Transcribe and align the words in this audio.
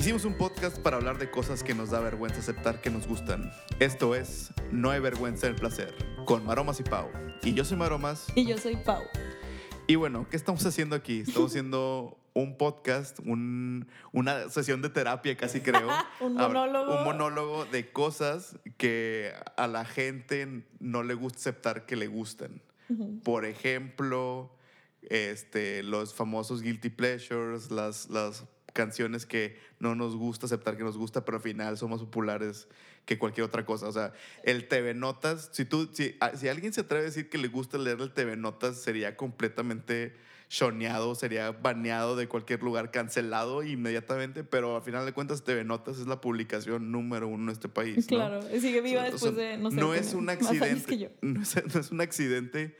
Hicimos 0.00 0.24
un 0.24 0.32
podcast 0.32 0.78
para 0.78 0.96
hablar 0.96 1.18
de 1.18 1.30
cosas 1.30 1.62
que 1.62 1.74
nos 1.74 1.90
da 1.90 2.00
vergüenza 2.00 2.38
aceptar 2.40 2.80
que 2.80 2.88
nos 2.88 3.06
gustan. 3.06 3.52
Esto 3.80 4.14
es 4.14 4.50
No 4.72 4.88
hay 4.88 4.98
vergüenza 4.98 5.46
en 5.46 5.52
el 5.52 5.60
placer, 5.60 5.94
con 6.24 6.42
Maromas 6.46 6.80
y 6.80 6.84
Pau. 6.84 7.10
Y 7.42 7.52
yo 7.52 7.66
soy 7.66 7.76
Maromas. 7.76 8.26
Y 8.34 8.46
yo 8.46 8.56
soy 8.56 8.76
Pau. 8.76 9.02
Y 9.86 9.96
bueno, 9.96 10.26
¿qué 10.30 10.38
estamos 10.38 10.64
haciendo 10.64 10.96
aquí? 10.96 11.20
Estamos 11.20 11.50
haciendo 11.50 12.16
un 12.32 12.56
podcast, 12.56 13.18
un- 13.18 13.88
una 14.12 14.48
sesión 14.48 14.80
de 14.80 14.88
terapia 14.88 15.36
casi 15.36 15.60
creo. 15.60 15.86
Un 16.20 16.32
monólogo. 16.34 16.96
Un 16.98 17.04
monólogo 17.04 17.64
de 17.66 17.92
cosas 17.92 18.56
que 18.78 19.34
a 19.58 19.66
la 19.66 19.84
gente 19.84 20.64
no 20.78 21.02
le 21.02 21.12
gusta 21.12 21.40
aceptar 21.40 21.84
que 21.84 21.96
le 21.96 22.06
gustan. 22.06 22.62
Por 23.22 23.44
ejemplo, 23.44 24.50
este, 25.02 25.82
los 25.84 26.14
famosos 26.14 26.62
guilty 26.62 26.88
pleasures, 26.88 27.70
las, 27.70 28.08
las 28.08 28.44
canciones 28.80 29.26
que 29.26 29.58
no 29.78 29.94
nos 29.94 30.16
gusta 30.16 30.46
aceptar 30.46 30.76
que 30.78 30.84
nos 30.84 30.96
gusta, 30.96 31.24
pero 31.24 31.36
al 31.36 31.42
final 31.42 31.76
son 31.76 31.90
más 31.90 32.00
populares 32.00 32.66
que 33.04 33.18
cualquier 33.18 33.44
otra 33.44 33.64
cosa. 33.66 33.88
O 33.88 33.92
sea, 33.92 34.12
el 34.42 34.68
TV 34.68 34.94
Notas, 34.94 35.50
si, 35.52 35.64
tú, 35.66 35.88
si, 35.92 36.16
a- 36.20 36.34
si 36.36 36.48
alguien 36.48 36.72
se 36.72 36.80
atreve 36.82 37.02
a 37.04 37.06
decir 37.06 37.28
que 37.28 37.36
le 37.38 37.48
gusta 37.48 37.76
leer 37.76 38.00
el 38.00 38.12
TV 38.12 38.36
Notas, 38.36 38.78
sería 38.80 39.16
completamente 39.16 40.14
shoneado, 40.48 41.14
sería 41.14 41.52
baneado 41.52 42.16
de 42.16 42.26
cualquier 42.26 42.62
lugar, 42.62 42.90
cancelado 42.90 43.62
inmediatamente, 43.62 44.42
pero 44.44 44.76
al 44.76 44.82
final 44.82 45.04
de 45.06 45.12
cuentas 45.12 45.44
TV 45.44 45.62
Notas 45.64 45.98
es 45.98 46.06
la 46.06 46.20
publicación 46.20 46.90
número 46.90 47.28
uno 47.28 47.44
en 47.44 47.50
este 47.50 47.68
país. 47.68 48.10
¿no? 48.10 48.16
Claro, 48.16 48.42
sigue 48.60 48.80
viva 48.80 49.02
O 49.02 49.04
sea, 49.04 49.12
después 49.12 49.36
de, 49.36 49.58
no 49.58 49.70
sé, 49.70 49.76
no 49.76 49.94
es 49.94 50.14
un 50.14 50.28
accidente. 50.36 51.12
No 51.22 51.42
es, 51.42 51.74
no 51.74 51.80
es 51.80 51.90
un 51.92 52.00
accidente 52.00 52.76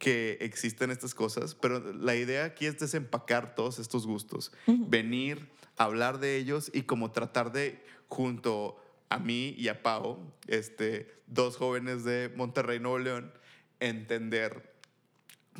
que 0.00 0.38
existen 0.40 0.90
estas 0.90 1.14
cosas, 1.14 1.54
pero 1.54 1.92
la 1.92 2.16
idea 2.16 2.46
aquí 2.46 2.64
es 2.64 2.78
desempacar 2.78 3.54
todos 3.54 3.78
estos 3.78 4.06
gustos, 4.06 4.50
venir, 4.66 5.50
hablar 5.76 6.20
de 6.20 6.38
ellos 6.38 6.70
y 6.72 6.82
como 6.82 7.12
tratar 7.12 7.52
de, 7.52 7.84
junto 8.08 8.78
a 9.10 9.18
mí 9.18 9.54
y 9.58 9.68
a 9.68 9.82
Pau, 9.82 10.18
este, 10.46 11.22
dos 11.26 11.58
jóvenes 11.58 12.02
de 12.02 12.32
Monterrey, 12.34 12.80
Nuevo 12.80 12.98
León, 12.98 13.30
entender 13.78 14.74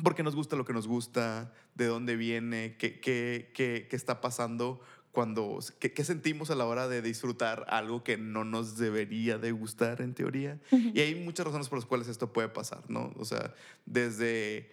por 0.01 0.15
qué 0.15 0.23
nos 0.23 0.35
gusta 0.35 0.55
lo 0.55 0.65
que 0.65 0.73
nos 0.73 0.87
gusta, 0.87 1.53
de 1.75 1.85
dónde 1.85 2.15
viene, 2.15 2.77
qué, 2.79 2.99
qué, 2.99 3.51
qué, 3.53 3.85
qué 3.87 3.95
está 3.95 4.21
pasando 4.21 4.81
cuando, 5.11 5.59
qué, 5.79 5.91
qué 5.93 6.03
sentimos 6.03 6.51
a 6.51 6.55
la 6.55 6.65
hora 6.65 6.87
de 6.87 7.01
disfrutar 7.01 7.65
algo 7.69 8.03
que 8.03 8.17
no 8.17 8.43
nos 8.43 8.77
debería 8.77 9.37
de 9.37 9.51
gustar 9.51 10.01
en 10.01 10.13
teoría. 10.13 10.59
Y 10.71 10.99
hay 10.99 11.15
muchas 11.15 11.45
razones 11.45 11.69
por 11.69 11.79
las 11.79 11.85
cuales 11.85 12.07
esto 12.07 12.31
puede 12.31 12.49
pasar, 12.49 12.89
¿no? 12.89 13.13
O 13.17 13.25
sea, 13.25 13.53
desde 13.85 14.71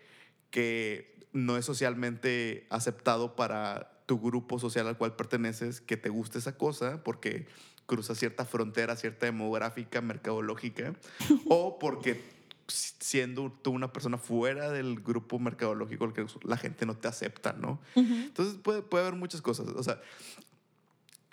que 0.50 1.18
no 1.32 1.56
es 1.56 1.64
socialmente 1.64 2.66
aceptado 2.70 3.36
para 3.36 4.02
tu 4.06 4.20
grupo 4.20 4.58
social 4.58 4.86
al 4.86 4.96
cual 4.96 5.16
perteneces 5.16 5.80
que 5.80 5.96
te 5.96 6.08
guste 6.08 6.38
esa 6.38 6.56
cosa 6.56 7.02
porque 7.04 7.46
cruza 7.86 8.14
cierta 8.14 8.44
frontera, 8.44 8.96
cierta 8.96 9.26
demográfica, 9.26 10.00
mercadológica, 10.00 10.94
o 11.48 11.78
porque 11.78 12.37
siendo 12.68 13.50
tú 13.50 13.70
una 13.72 13.92
persona 13.92 14.18
fuera 14.18 14.70
del 14.70 15.00
grupo 15.00 15.38
mercadológico 15.38 16.04
al 16.04 16.12
que 16.12 16.24
la 16.44 16.56
gente 16.56 16.86
no 16.86 16.96
te 16.96 17.08
acepta, 17.08 17.52
¿no? 17.54 17.80
Entonces 17.96 18.56
puede, 18.62 18.82
puede 18.82 19.06
haber 19.06 19.18
muchas 19.18 19.42
cosas, 19.42 19.66
o 19.68 19.82
sea, 19.82 20.00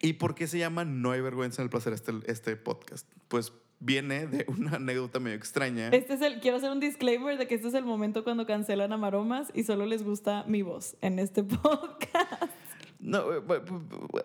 ¿y 0.02 0.13
por 0.13 0.36
qué 0.36 0.47
se 0.47 0.58
llama 0.58 0.86
No 0.86 1.11
hay 1.11 1.22
vergüenza 1.22 1.61
en 1.61 1.66
el 1.66 1.69
placer 1.69 1.94
este, 1.94 2.13
este 2.28 2.56
podcast? 2.56 3.08
Pues 3.28 3.53
viene 3.80 4.25
de 4.28 4.45
una 4.47 4.78
anécdota 4.78 5.19
medio 5.19 5.36
extraña. 5.38 5.89
Este 5.89 6.13
es 6.13 6.22
el, 6.22 6.39
quiero 6.39 6.58
hacer 6.58 6.72
un 6.72 6.80
disclaimer 6.80 7.38
de 7.38 7.47
que 7.47 7.56
este 7.56 7.67
es 7.67 7.73
el 7.73 7.83
momento 7.86 8.23
cuando 8.23 8.45
cancelan 8.45 8.94
a 8.94 8.97
Maromas 8.97 9.52
y 9.53 9.63
solo 9.63 9.86
les 9.86 10.03
gusta 10.03 10.44
mi 10.47 10.61
voz 10.61 10.95
en 11.02 11.19
este 11.19 11.44
podcast. 11.44 12.52
No, 13.00 13.33
eh, 13.33 13.41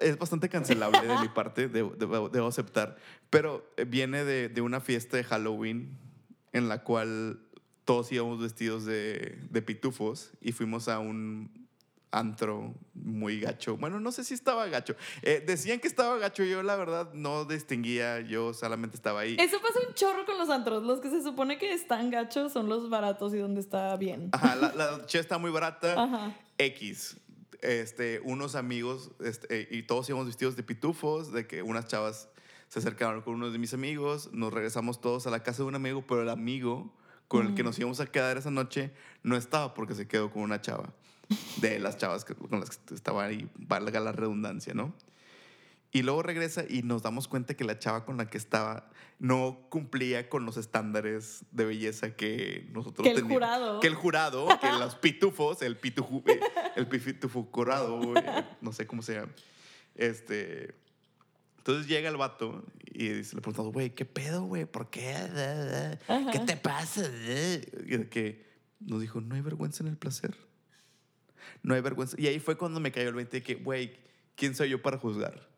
es 0.00 0.16
bastante 0.16 0.48
cancelable 0.48 1.00
de 1.06 1.18
mi 1.18 1.28
parte, 1.28 1.68
debo, 1.68 1.90
debo- 1.96 2.30
debo 2.30 2.46
aceptar, 2.46 2.96
pero 3.28 3.66
eh, 3.76 3.84
viene 3.84 4.24
de, 4.24 4.48
de 4.48 4.60
una 4.62 4.80
fiesta 4.80 5.16
de 5.16 5.24
Halloween 5.24 5.98
en 6.52 6.68
la 6.68 6.82
cual 6.82 7.40
todos 7.84 8.10
íbamos 8.12 8.40
vestidos 8.40 8.84
de, 8.84 9.38
de 9.50 9.62
pitufos 9.62 10.32
y 10.40 10.52
fuimos 10.52 10.88
a 10.88 10.98
un 10.98 11.60
antro 12.12 12.74
muy 12.94 13.40
gacho. 13.40 13.76
Bueno, 13.76 14.00
no 14.00 14.12
sé 14.12 14.24
si 14.24 14.34
estaba 14.34 14.66
gacho. 14.66 14.96
Eh, 15.22 15.42
decían 15.46 15.80
que 15.80 15.88
estaba 15.88 16.16
gacho, 16.18 16.44
yo 16.44 16.62
la 16.62 16.76
verdad 16.76 17.12
no 17.14 17.44
distinguía, 17.44 18.20
yo 18.20 18.52
solamente 18.52 18.96
estaba 18.96 19.20
ahí. 19.20 19.36
Eso 19.38 19.60
pasa 19.60 19.80
un 19.86 19.94
chorro 19.94 20.26
con 20.26 20.38
los 20.38 20.50
antros. 20.50 20.82
Los 20.82 21.00
que 21.00 21.10
se 21.10 21.22
supone 21.22 21.58
que 21.58 21.72
están 21.72 22.10
gachos 22.10 22.52
son 22.52 22.68
los 22.68 22.90
baratos 22.90 23.34
y 23.34 23.38
donde 23.38 23.60
está 23.60 23.96
bien. 23.96 24.30
Ajá, 24.32 24.56
la, 24.56 24.74
la 24.74 25.06
che 25.06 25.18
está 25.18 25.38
muy 25.38 25.50
barata. 25.50 25.94
Ajá. 26.02 26.36
X. 26.58 27.16
Este, 27.62 28.20
unos 28.24 28.54
amigos, 28.54 29.10
este, 29.22 29.68
y 29.70 29.82
todos 29.82 30.08
íbamos 30.08 30.26
vestidos 30.26 30.56
de 30.56 30.62
pitufos, 30.62 31.30
de 31.30 31.46
que 31.46 31.62
unas 31.62 31.86
chavas 31.86 32.30
se 32.70 32.78
acercaron 32.78 33.20
con 33.22 33.34
uno 33.34 33.50
de 33.50 33.58
mis 33.58 33.74
amigos, 33.74 34.30
nos 34.32 34.52
regresamos 34.52 35.00
todos 35.00 35.26
a 35.26 35.30
la 35.30 35.42
casa 35.42 35.62
de 35.64 35.68
un 35.68 35.74
amigo, 35.74 36.04
pero 36.06 36.22
el 36.22 36.30
amigo 36.30 36.94
con 37.26 37.46
el 37.48 37.54
que 37.54 37.62
nos 37.64 37.78
íbamos 37.78 38.00
a 38.00 38.06
quedar 38.06 38.38
esa 38.38 38.50
noche 38.50 38.92
no 39.22 39.36
estaba 39.36 39.74
porque 39.74 39.94
se 39.94 40.08
quedó 40.08 40.30
con 40.30 40.42
una 40.42 40.60
chava, 40.60 40.92
de 41.56 41.78
las 41.80 41.96
chavas 41.98 42.24
con 42.24 42.60
las 42.60 42.70
que 42.78 42.94
estaba 42.94 43.24
ahí, 43.24 43.50
valga 43.56 44.00
la 44.00 44.12
redundancia, 44.12 44.72
¿no? 44.72 44.94
Y 45.92 46.02
luego 46.02 46.22
regresa 46.22 46.64
y 46.68 46.82
nos 46.82 47.02
damos 47.02 47.26
cuenta 47.26 47.54
que 47.54 47.64
la 47.64 47.80
chava 47.80 48.04
con 48.04 48.16
la 48.16 48.30
que 48.30 48.38
estaba 48.38 48.88
no 49.18 49.66
cumplía 49.68 50.28
con 50.28 50.46
los 50.46 50.56
estándares 50.56 51.44
de 51.50 51.64
belleza 51.64 52.14
que 52.14 52.68
nosotros 52.72 53.02
Que 53.02 53.10
el 53.10 53.16
teníamos. 53.16 53.34
jurado. 53.34 53.80
Que 53.80 53.88
el 53.88 53.94
jurado, 53.96 54.46
que 54.60 54.70
los 54.70 54.94
pitufos, 55.02 55.60
el 55.62 55.76
pitufu, 55.76 56.22
eh, 56.26 56.38
el 56.76 56.86
pitufo 56.86 57.50
curado, 57.50 58.16
eh, 58.16 58.44
no 58.60 58.72
sé 58.72 58.86
cómo 58.86 59.02
se 59.02 59.14
llama. 59.14 59.32
Este. 59.96 60.76
Entonces 61.60 61.86
llega 61.88 62.08
el 62.08 62.16
vato 62.16 62.64
y 62.92 63.10
le 63.10 63.22
preguntamos, 63.22 63.72
güey, 63.72 63.90
¿qué 63.90 64.06
pedo, 64.06 64.44
güey? 64.44 64.64
¿Por 64.64 64.88
qué? 64.88 65.14
¿Qué 66.32 66.38
te 66.40 66.56
pasa? 66.56 67.02
Y 67.86 68.04
que 68.06 68.46
nos 68.80 69.00
dijo, 69.02 69.20
no 69.20 69.34
hay 69.34 69.42
vergüenza 69.42 69.82
en 69.84 69.90
el 69.90 69.98
placer. 69.98 70.34
No 71.62 71.74
hay 71.74 71.82
vergüenza. 71.82 72.16
Y 72.18 72.26
ahí 72.28 72.40
fue 72.40 72.56
cuando 72.56 72.80
me 72.80 72.90
cayó 72.92 73.10
el 73.10 73.14
20 73.14 73.36
de 73.36 73.42
que, 73.42 73.56
güey, 73.56 73.92
¿quién 74.36 74.54
soy 74.54 74.70
yo 74.70 74.80
para 74.80 74.96
juzgar? 74.96 75.50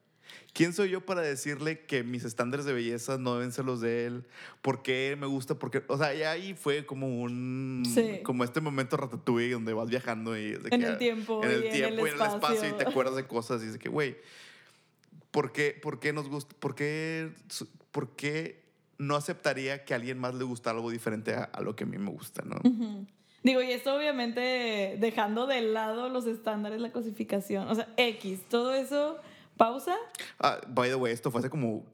¿Quién 0.52 0.72
soy 0.72 0.90
yo 0.90 1.06
para 1.06 1.22
decirle 1.22 1.80
que 1.86 2.02
mis 2.02 2.24
estándares 2.24 2.66
de 2.66 2.72
belleza 2.72 3.16
no 3.16 3.34
deben 3.34 3.52
ser 3.52 3.64
los 3.64 3.80
de 3.80 4.06
él? 4.06 4.26
¿Por 4.60 4.82
qué 4.82 5.16
me 5.18 5.26
gusta? 5.26 5.54
Porque, 5.54 5.82
o 5.86 5.96
sea, 5.96 6.12
ya 6.14 6.32
ahí 6.32 6.54
fue 6.54 6.84
como 6.84 7.22
un, 7.22 7.84
Sí. 7.94 8.20
como 8.24 8.42
este 8.42 8.60
momento 8.60 8.96
ratatouille 8.96 9.52
donde 9.52 9.72
vas 9.72 9.88
viajando 9.88 10.36
y 10.36 10.52
de 10.52 10.68
En 10.70 10.80
que, 10.80 10.86
el 10.86 10.98
tiempo 10.98 11.42
en 11.44 11.50
el 11.50 11.62
y 11.62 11.66
en 11.66 11.72
tiempo 11.72 12.06
el 12.06 12.06
y 12.06 12.10
en 12.10 12.20
el 12.20 12.26
espacio 12.34 12.68
y 12.68 12.72
te 12.72 12.88
acuerdas 12.88 13.14
de 13.16 13.26
cosas 13.26 13.62
y 13.62 13.66
es 13.66 13.72
de 13.74 13.78
que, 13.78 13.88
güey, 13.88 14.16
¿por 15.32 15.50
qué, 15.50 15.76
¿por 15.82 15.98
qué 15.98 16.12
nos 16.12 16.28
gusta? 16.28 16.54
¿Por 16.60 16.76
qué, 16.76 17.32
por 17.90 18.14
qué 18.14 18.62
no 18.98 19.16
aceptaría 19.16 19.84
que 19.84 19.94
a 19.94 19.96
alguien 19.96 20.18
más 20.18 20.34
le 20.34 20.44
gusta 20.44 20.70
algo 20.70 20.90
diferente 20.90 21.34
a, 21.34 21.42
a 21.42 21.60
lo 21.60 21.74
que 21.74 21.82
a 21.82 21.86
mí 21.88 21.98
me 21.98 22.10
gusta, 22.10 22.42
no? 22.44 22.60
Digo, 23.42 23.60
y 23.60 23.72
esto 23.72 23.96
obviamente 23.96 24.96
dejando 25.00 25.48
de 25.48 25.62
lado 25.62 26.08
los 26.08 26.26
estándares, 26.26 26.80
la 26.80 26.92
cosificación, 26.92 27.66
o 27.66 27.74
sea, 27.74 27.88
X, 27.96 28.42
todo 28.48 28.72
eso, 28.74 29.18
pausa. 29.56 29.96
Ah, 30.38 30.60
by 30.68 30.88
the 30.88 30.94
way, 30.94 31.12
esto 31.12 31.32
fue 31.32 31.40
hace 31.40 31.50
como, 31.50 31.84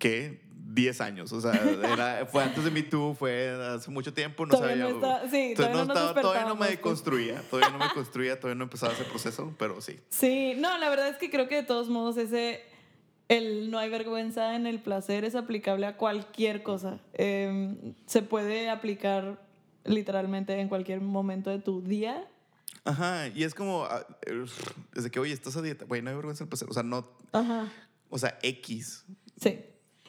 ¿qué? 0.00 0.42
10 0.74 1.00
años, 1.00 1.32
o 1.32 1.40
sea, 1.40 1.52
era- 1.52 2.26
fue 2.26 2.42
antes 2.42 2.64
de 2.64 2.70
Me 2.70 2.82
Too, 2.82 3.14
fue 3.14 3.48
hace 3.50 3.90
mucho 3.90 4.12
tiempo, 4.12 4.44
no 4.44 4.54
Todavía 4.56 4.84
sabía. 4.88 4.90
no 4.90 5.14
está- 5.14 5.30
sí, 5.30 5.36
Entonces, 5.36 5.56
todavía 5.56 5.84
no 5.84 5.92
estaba- 5.94 6.20
todavía 6.20 6.44
no 6.48 6.56
me 6.56 6.66
deconstruía, 6.68 7.42
todavía 7.48 7.70
no 7.78 7.84
me 7.84 7.90
construía, 7.94 8.40
todavía 8.40 8.56
no 8.58 8.64
empezaba 8.64 8.92
ese 8.92 9.04
proceso, 9.04 9.54
pero 9.58 9.80
sí. 9.80 10.00
Sí, 10.10 10.54
no, 10.56 10.76
la 10.78 10.88
verdad 10.88 11.08
es 11.08 11.16
que 11.16 11.30
creo 11.30 11.48
que 11.48 11.56
de 11.56 11.62
todos 11.62 11.88
modos 11.88 12.16
ese, 12.16 12.62
el 13.28 13.70
no 13.70 13.78
hay 13.78 13.88
vergüenza 13.88 14.54
en 14.56 14.66
el 14.66 14.80
placer 14.80 15.24
es 15.24 15.34
aplicable 15.34 15.86
a 15.86 15.96
cualquier 15.96 16.62
cosa. 16.62 16.98
Eh, 17.12 17.94
se 18.06 18.22
puede 18.22 18.68
aplicar 18.68 19.40
literalmente 19.84 20.58
en 20.60 20.68
cualquier 20.68 21.00
momento 21.00 21.50
de 21.50 21.58
tu 21.60 21.82
día. 21.82 22.26
Ajá, 22.84 23.28
y 23.28 23.44
es 23.44 23.54
como, 23.54 23.84
ah, 23.84 24.06
desde 24.92 25.10
que, 25.10 25.20
oye, 25.20 25.32
estás 25.32 25.56
a 25.56 25.62
dieta, 25.62 25.84
güey, 25.86 26.02
no 26.02 26.10
hay 26.10 26.16
vergüenza 26.16 26.42
en 26.42 26.46
el 26.46 26.48
placer, 26.50 26.68
o 26.68 26.74
sea, 26.74 26.82
no, 26.82 27.08
Ajá. 27.32 27.72
o 28.10 28.18
sea, 28.18 28.38
X. 28.42 29.04
Sí. 29.40 29.58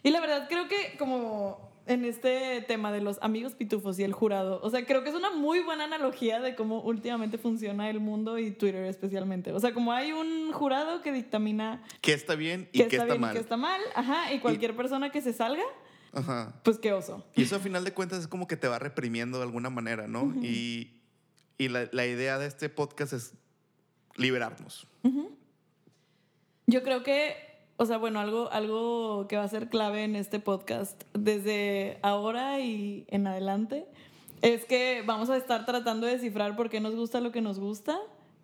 Y 0.05 0.11
la 0.11 0.21
verdad 0.21 0.47
creo 0.47 0.67
que 0.67 0.95
como 0.99 1.73
en 1.87 2.05
este 2.05 2.61
tema 2.67 2.91
de 2.91 3.01
los 3.01 3.17
amigos 3.23 3.55
pitufos 3.55 3.97
y 3.97 4.03
el 4.03 4.13
jurado, 4.13 4.59
o 4.61 4.69
sea, 4.69 4.85
creo 4.85 5.03
que 5.03 5.09
es 5.09 5.15
una 5.15 5.31
muy 5.31 5.61
buena 5.61 5.85
analogía 5.85 6.39
de 6.39 6.55
cómo 6.55 6.79
últimamente 6.81 7.39
funciona 7.39 7.89
el 7.89 7.99
mundo 7.99 8.37
y 8.37 8.51
Twitter 8.51 8.85
especialmente. 8.85 9.51
O 9.51 9.59
sea, 9.59 9.73
como 9.73 9.91
hay 9.93 10.11
un 10.11 10.51
jurado 10.51 11.01
que 11.01 11.11
dictamina 11.11 11.83
¿Qué 12.01 12.13
está 12.13 12.35
bien 12.35 12.69
y 12.71 12.77
qué 12.79 12.87
qué 12.87 12.95
está, 12.97 13.03
está, 13.03 13.05
bien 13.05 13.17
y 13.17 13.21
mal? 13.21 13.37
está 13.37 13.57
mal, 13.57 13.81
ajá, 13.95 14.31
y 14.31 14.39
cualquier 14.41 14.75
persona 14.75 15.11
que 15.11 15.23
se 15.23 15.33
salga, 15.33 15.63
Ajá. 16.13 16.53
pues 16.63 16.77
qué 16.77 16.93
oso. 16.93 17.25
Y 17.35 17.41
eso 17.41 17.55
a 17.55 17.59
final 17.59 17.83
de 17.83 17.91
cuentas 17.91 18.19
es 18.19 18.27
como 18.27 18.47
que 18.47 18.57
te 18.57 18.67
va 18.67 18.77
reprimiendo 18.77 19.39
de 19.39 19.45
alguna 19.45 19.71
manera, 19.71 20.07
¿no? 20.07 20.35
Y, 20.39 21.01
y 21.57 21.69
la, 21.69 21.89
la 21.91 22.05
idea 22.05 22.37
de 22.37 22.45
este 22.45 22.69
podcast 22.69 23.13
es 23.13 23.33
liberarnos. 24.17 24.85
Yo 26.67 26.83
creo 26.83 27.01
que, 27.01 27.54
o 27.77 27.85
sea, 27.85 27.97
bueno, 27.97 28.19
algo, 28.19 28.51
algo 28.51 29.27
que 29.27 29.37
va 29.37 29.43
a 29.43 29.47
ser 29.47 29.69
clave 29.69 30.03
en 30.03 30.15
este 30.15 30.39
podcast 30.39 31.03
desde 31.13 31.99
ahora 32.01 32.59
y 32.59 33.05
en 33.09 33.27
adelante 33.27 33.85
es 34.41 34.65
que 34.65 35.03
vamos 35.05 35.29
a 35.29 35.37
estar 35.37 35.65
tratando 35.65 36.07
de 36.07 36.13
descifrar 36.13 36.55
por 36.55 36.69
qué 36.69 36.79
nos 36.79 36.95
gusta 36.95 37.19
lo 37.19 37.31
que 37.31 37.41
nos 37.41 37.59
gusta 37.59 37.99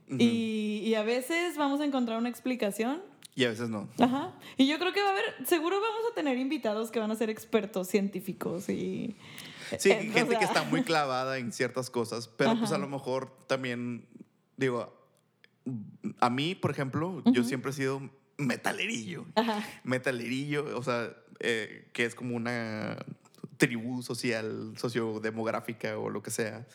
y, 0.10 0.82
y 0.84 0.96
a 0.96 1.04
veces 1.04 1.56
vamos 1.58 1.80
a 1.80 1.86
encontrar 1.86 2.18
una 2.18 2.28
explicación 2.28 3.02
Y 3.34 3.46
a 3.46 3.50
veces 3.50 3.70
no. 3.70 3.88
Ajá. 3.98 4.34
Y 4.58 4.68
yo 4.68 4.78
creo 4.78 4.92
que 4.92 5.02
va 5.02 5.08
a 5.08 5.12
haber, 5.12 5.48
seguro 5.48 5.80
vamos 5.80 6.02
a 6.12 6.16
tener 6.16 6.38
invitados 6.38 6.92
que 6.92 7.00
van 7.00 7.12
a 7.12 7.16
ser 7.16 7.30
expertos 7.30 7.88
científicos 7.88 8.68
y... 8.68 9.16
Sí, 9.80 9.92
eh, 9.92 10.10
o 10.10 10.14
gente 10.14 10.38
que 10.38 10.44
está 10.44 10.64
muy 10.64 10.84
clavada 10.84 11.38
en 11.38 11.54
ciertas 11.54 11.90
cosas, 11.90 12.28
pero 12.28 12.58
pues 12.58 12.72
a 12.72 12.76
Ajá. 12.76 12.84
lo 12.84 12.90
mejor 12.90 13.32
también, 13.48 14.06
digo, 14.58 14.94
a 16.20 16.30
mí, 16.30 16.56
por 16.56 16.72
ejemplo, 16.72 17.24
yo 17.32 17.46
siempre 17.46 17.72
he 17.72 17.74
sido 17.74 18.10
metalerillo. 18.42 19.26
Ajá. 19.36 19.64
Metalerillo, 19.84 20.78
o 20.78 20.84
sea, 20.84 21.16
eh, 21.40 21.88
que 21.94 22.06
es 22.06 22.16
como 22.16 22.36
una 22.36 22.98
tribu 23.58 24.02
social, 24.02 24.74
sociodemográfica 24.78 25.98
o 25.98 26.10
lo 26.10 26.24
que 26.24 26.32
sea, 26.32 26.66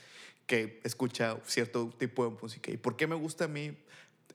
que 0.46 0.80
escucha 0.84 1.36
cierto 1.44 1.90
tipo 1.98 2.24
de 2.24 2.36
música. 2.40 2.70
¿Y 2.70 2.76
por 2.76 2.96
qué 2.96 3.06
me 3.06 3.16
gusta 3.16 3.44
a 3.44 3.48
mí? 3.48 3.76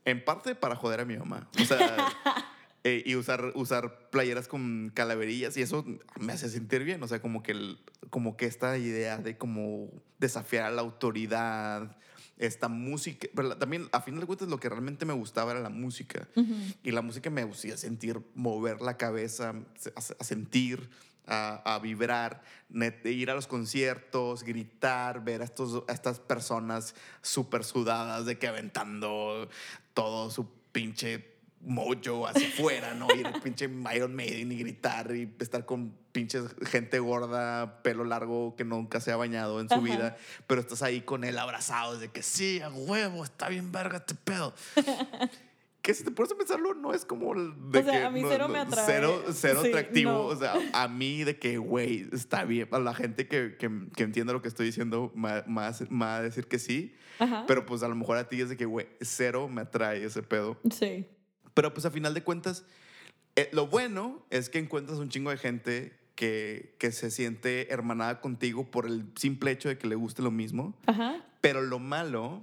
En 0.04 0.24
parte 0.24 0.56
para 0.56 0.75
joder 0.75 1.01
a 1.01 1.06
mi 1.06 1.18
mamá. 1.18 1.48
O 1.60 1.66
sea, 1.66 2.07
eh, 2.83 3.04
y 3.06 3.16
usar, 3.16 3.51
usar 3.56 4.10
playeras 4.10 4.48
con 4.48 4.92
calaverillas 4.94 5.56
y 5.57 5.62
eso 5.62 5.86
me 6.19 6.33
hace 6.33 6.50
sentir 6.50 6.83
bien. 6.83 7.01
O 7.04 7.07
sea, 7.07 7.22
como 7.22 7.44
que, 7.44 7.51
el- 7.51 7.80
como 8.10 8.36
que 8.38 8.45
esta 8.45 8.78
idea 8.78 9.18
de 9.18 9.38
como 9.38 9.89
desafiar 10.19 10.66
a 10.66 10.72
la 10.72 10.81
autoridad, 10.81 11.95
esta 12.38 12.69
música, 12.69 13.28
pero 13.36 13.56
también 13.57 13.88
a 13.92 14.01
final 14.01 14.19
de 14.22 14.25
cuentas 14.25 14.48
lo 14.48 14.60
que 14.60 14.68
realmente 14.68 15.06
me 15.06 15.13
gustaba 15.13 15.51
era 15.51 15.60
la 15.62 15.69
música. 15.69 16.28
Y 16.81 16.89
la 16.92 17.01
música 17.04 17.30
me 17.30 17.44
hacía 17.44 17.78
sentir, 17.78 18.19
mover 18.33 18.81
la 18.81 18.98
cabeza, 18.98 19.50
a, 19.95 20.00
a 20.19 20.24
sentir, 20.24 20.89
a, 21.28 21.75
a 21.75 21.78
vibrar, 21.78 22.42
net- 22.72 23.06
ir 23.06 23.30
a 23.30 23.36
los 23.36 23.45
conciertos, 23.45 24.44
gritar, 24.44 25.24
ver 25.24 25.42
a, 25.42 25.45
estos, 25.45 25.83
a 25.88 25.94
estas 25.94 26.19
personas 26.19 26.95
súper 27.22 27.63
sudadas 27.63 28.25
de 28.25 28.39
que 28.39 28.48
aventando 28.48 29.48
todo 29.94 30.31
su 30.31 30.50
pinche 30.72 31.19
mojo 31.65 32.27
hacia 32.27 32.47
afuera, 32.47 32.93
¿no? 32.93 33.07
Ir 33.15 33.27
al 33.27 33.41
pinche 33.41 33.69
Iron 33.95 34.15
Maiden 34.15 34.51
y 34.51 34.57
gritar 34.57 35.15
y 35.15 35.33
estar 35.39 35.65
con 35.65 35.93
pinches 36.11 36.43
gente 36.65 36.99
gorda, 36.99 37.81
pelo 37.83 38.03
largo 38.03 38.55
que 38.55 38.65
nunca 38.65 38.99
se 38.99 39.11
ha 39.11 39.15
bañado 39.15 39.59
en 39.61 39.67
su 39.69 39.75
Ajá. 39.75 39.83
vida, 39.83 40.17
pero 40.47 40.61
estás 40.61 40.81
ahí 40.81 41.01
con 41.01 41.23
él 41.23 41.37
abrazado 41.37 41.97
de 41.99 42.09
que 42.09 42.21
sí, 42.23 42.59
a 42.61 42.69
huevo, 42.69 43.23
está 43.23 43.47
bien 43.49 43.71
verga 43.71 43.97
este 43.99 44.15
pedo. 44.15 44.53
que 45.81 45.93
si 45.95 46.03
te 46.03 46.11
pones 46.11 46.31
a 46.31 46.35
pensarlo, 46.35 46.73
no 46.75 46.93
es 46.93 47.05
como 47.05 47.33
el 47.33 47.53
de 47.71 47.79
O 47.79 47.83
sea, 47.83 47.91
que 47.91 48.03
a 48.05 48.11
mí 48.11 48.21
cero 48.27 48.47
no- 48.47 48.53
me 48.53 48.59
atrae. 48.59 48.85
Cero, 48.85 49.23
cero 49.33 49.61
Sí, 49.63 49.69
atractivo. 49.69 50.11
no. 50.11 50.21
O 50.25 50.35
sea, 50.35 50.53
a 50.73 50.87
mí 50.87 51.23
de 51.23 51.39
que, 51.39 51.57
güey, 51.57 52.07
está 52.11 52.43
bien. 52.43 52.67
A 52.71 52.77
la 52.79 52.93
gente 52.93 53.27
que, 53.27 53.55
que, 53.57 53.69
que 53.95 54.03
entiende 54.03 54.31
lo 54.33 54.41
que 54.43 54.47
estoy 54.47 54.67
diciendo 54.67 55.11
me 55.15 55.29
va- 55.41 55.67
a 55.67 55.71
va 55.71 56.21
decir 56.21 56.45
que 56.47 56.59
sí. 56.59 56.93
Ajá. 57.17 57.45
Pero 57.47 57.65
pues 57.65 57.81
a 57.83 57.87
lo 57.87 57.95
mejor 57.95 58.17
a 58.17 58.29
ti 58.29 58.41
es 58.41 58.49
de 58.49 58.57
que, 58.57 58.65
güey, 58.65 58.87
cero 59.01 59.47
me 59.47 59.61
atrae 59.61 60.03
ese 60.03 60.21
pedo. 60.21 60.57
Sí. 60.71 61.07
Pero 61.53 61.74
pues 61.74 61.86
a 61.86 61.92
final 61.92 62.13
de 62.13 62.24
cuentas, 62.24 62.65
eh, 63.36 63.50
lo 63.51 63.68
bueno 63.68 64.25
es 64.30 64.50
que 64.50 64.59
encuentras 64.59 65.00
un 65.00 65.09
chingo 65.09 65.31
de 65.31 65.38
gente 65.38 65.98
que, 66.15 66.75
que 66.77 66.92
se 66.92 67.12
siente 67.12 67.71
hermanada 67.71 68.21
contigo 68.21 68.69
por 68.69 68.86
el 68.86 69.06
simple 69.15 69.51
hecho 69.51 69.69
de 69.69 69.77
que 69.77 69.88
le 69.88 69.95
guste 69.95 70.21
lo 70.21 70.31
mismo. 70.31 70.75
Ajá. 70.86 71.24
Pero 71.42 71.62
lo 71.62 71.80
malo 71.80 72.42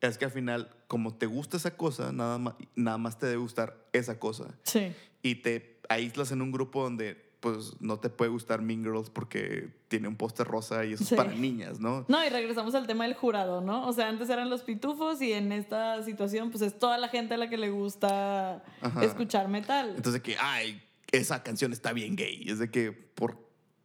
es 0.00 0.18
que 0.18 0.24
al 0.24 0.30
final, 0.30 0.74
como 0.88 1.14
te 1.14 1.26
gusta 1.26 1.56
esa 1.56 1.76
cosa, 1.76 2.12
nada 2.12 2.38
más, 2.38 2.54
nada 2.74 2.98
más 2.98 3.18
te 3.18 3.26
debe 3.26 3.38
gustar 3.38 3.86
esa 3.92 4.18
cosa. 4.18 4.54
Sí. 4.64 4.92
Y 5.22 5.36
te 5.36 5.78
aíslas 5.88 6.32
en 6.32 6.42
un 6.42 6.50
grupo 6.50 6.82
donde 6.82 7.31
pues 7.42 7.74
no 7.80 7.98
te 7.98 8.08
puede 8.08 8.30
gustar 8.30 8.62
Mean 8.62 8.84
Girls 8.84 9.10
porque 9.10 9.68
tiene 9.88 10.06
un 10.06 10.14
póster 10.16 10.46
rosa 10.46 10.84
y 10.84 10.92
eso 10.92 11.04
Sí. 11.04 11.14
es 11.14 11.18
para 11.18 11.32
niñas, 11.34 11.80
¿no? 11.80 12.04
No, 12.06 12.24
y 12.24 12.28
regresamos 12.28 12.74
al 12.76 12.86
tema 12.86 13.02
del 13.04 13.14
jurado, 13.14 13.60
¿no? 13.60 13.86
O 13.88 13.92
sea, 13.92 14.08
antes 14.08 14.30
eran 14.30 14.48
los 14.48 14.62
pitufos 14.62 15.20
y 15.20 15.32
en 15.32 15.50
esta 15.50 16.00
situación, 16.04 16.50
pues 16.50 16.62
es 16.62 16.78
toda 16.78 16.98
la 16.98 17.08
gente 17.08 17.34
a 17.34 17.36
la 17.36 17.50
que 17.50 17.56
le 17.58 17.70
gusta 17.70 18.62
Ajá. 18.80 19.04
escuchar 19.04 19.48
metal. 19.48 19.92
Entonces 19.96 20.22
que, 20.22 20.36
ay, 20.38 20.80
esa 21.10 21.42
canción 21.42 21.72
está 21.72 21.92
bien 21.92 22.14
gay. 22.14 22.44
Es 22.48 22.60
de 22.60 22.70
que, 22.70 22.92
¿por 22.92 23.36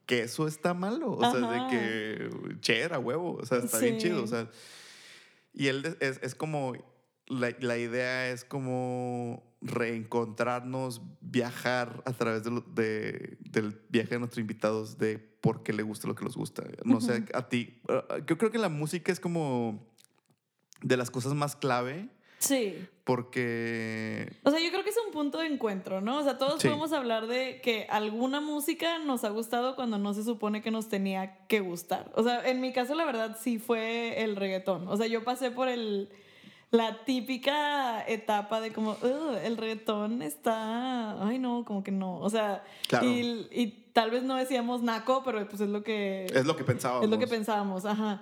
qué 0.06 0.22
eso 0.22 0.48
está 0.48 0.76
malo? 0.76 1.14
O 1.14 1.20
sea, 1.20 1.32
es 1.32 1.50
de 1.50 1.68
que, 1.72 2.58
che, 2.62 2.80
era 2.82 3.00
huevo. 3.00 3.40
O 3.42 3.46
sea, 3.46 3.58
está 3.58 3.80
bien 3.80 3.98
chido. 3.98 4.24
O 4.24 4.28
sea, 4.28 4.48
y 5.52 5.66
él 5.68 5.98
es, 6.00 6.20
es 6.22 6.36
como, 6.36 6.74
la, 7.26 7.50
la 7.60 7.78
idea 7.80 8.30
es 8.30 8.46
como 8.46 9.47
reencontrarnos, 9.62 11.02
viajar 11.22 12.04
a 12.06 12.14
través 12.14 12.44
de 12.44 13.38
del 13.40 13.82
viaje 13.90 14.10
de 14.12 14.20
nuestros 14.20 14.40
invitados 14.40 14.98
de 14.98 15.18
por 15.18 15.64
qué 15.64 15.74
le 15.74 15.84
gusta 15.84 16.08
lo 16.08 16.16
que 16.16 16.26
les 16.26 16.36
gusta. 16.36 16.64
No 16.84 17.02
sé, 17.02 17.26
a 17.34 17.48
ti, 17.50 17.82
uh, 17.90 18.24
yo 18.26 18.38
creo 18.38 18.52
que 18.52 18.58
la 18.58 18.70
música 18.70 19.12
es 19.12 19.20
como 19.20 19.86
de 20.82 20.98
las 20.98 21.10
cosas 21.10 21.34
más 21.34 21.56
clave 21.56 22.10
Sí. 22.40 22.76
porque... 23.04 24.32
O 24.44 24.52
sea, 24.52 24.60
yo 24.60 24.70
creo 24.70 24.84
que 24.84 24.92
es 24.92 24.98
un 25.08 25.12
punto 25.12 25.40
de 25.40 25.48
encuentro, 25.48 26.02
¿no? 26.02 26.20
O 26.20 26.24
sea, 26.24 26.38
todos 26.38 26.62
Sí. 26.62 26.68
podemos 26.68 26.94
hablar 26.94 27.26
de 27.26 27.62
que 27.64 27.88
alguna 27.90 28.42
música 28.42 29.00
nos 29.00 29.24
ha 29.24 29.30
gustado 29.30 29.76
cuando 29.76 29.98
no 29.98 30.14
se 30.14 30.24
supone 30.24 30.62
que 30.62 30.70
nos 30.70 30.88
tenía 30.88 31.48
que 31.48 31.62
gustar. 31.62 32.12
O 32.16 32.22
sea, 32.24 32.48
en 32.48 32.62
mi 32.62 32.74
caso, 32.74 32.94
la 32.94 33.06
verdad, 33.06 33.38
sí 33.42 33.58
fue 33.58 34.22
el 34.24 34.36
reggaetón. 34.36 34.88
O 34.88 34.96
sea, 34.98 35.08
yo 35.08 35.24
pasé 35.24 35.50
por 35.50 35.68
el, 35.68 36.10
la 36.72 37.04
típica 37.06 38.04
etapa 38.08 38.60
de 38.60 38.74
como, 38.74 38.92
"Ugh, 39.02 39.38
el 39.44 39.56
reggaetón 39.58 40.22
está, 40.22 41.22
ay 41.26 41.40
no, 41.40 41.64
como 41.66 41.84
que 41.84 41.92
no. 41.92 42.20
O 42.20 42.30
sea, 42.30 42.64
Claro. 42.88 43.06
y, 43.08 43.48
y 43.52 43.68
tal 43.94 44.12
vez 44.12 44.24
no 44.24 44.36
decíamos 44.36 44.82
naco, 44.84 45.24
pero 45.24 45.48
pues 45.48 45.62
es 45.62 45.70
lo 45.70 45.82
que... 45.84 46.26
Es 46.26 46.46
lo 46.46 46.56
que 46.58 46.64
pensábamos. 46.64 47.04
Es 47.06 47.10
lo 47.10 47.18
que 47.18 47.28
pensábamos, 47.28 47.86
ajá. 47.86 48.22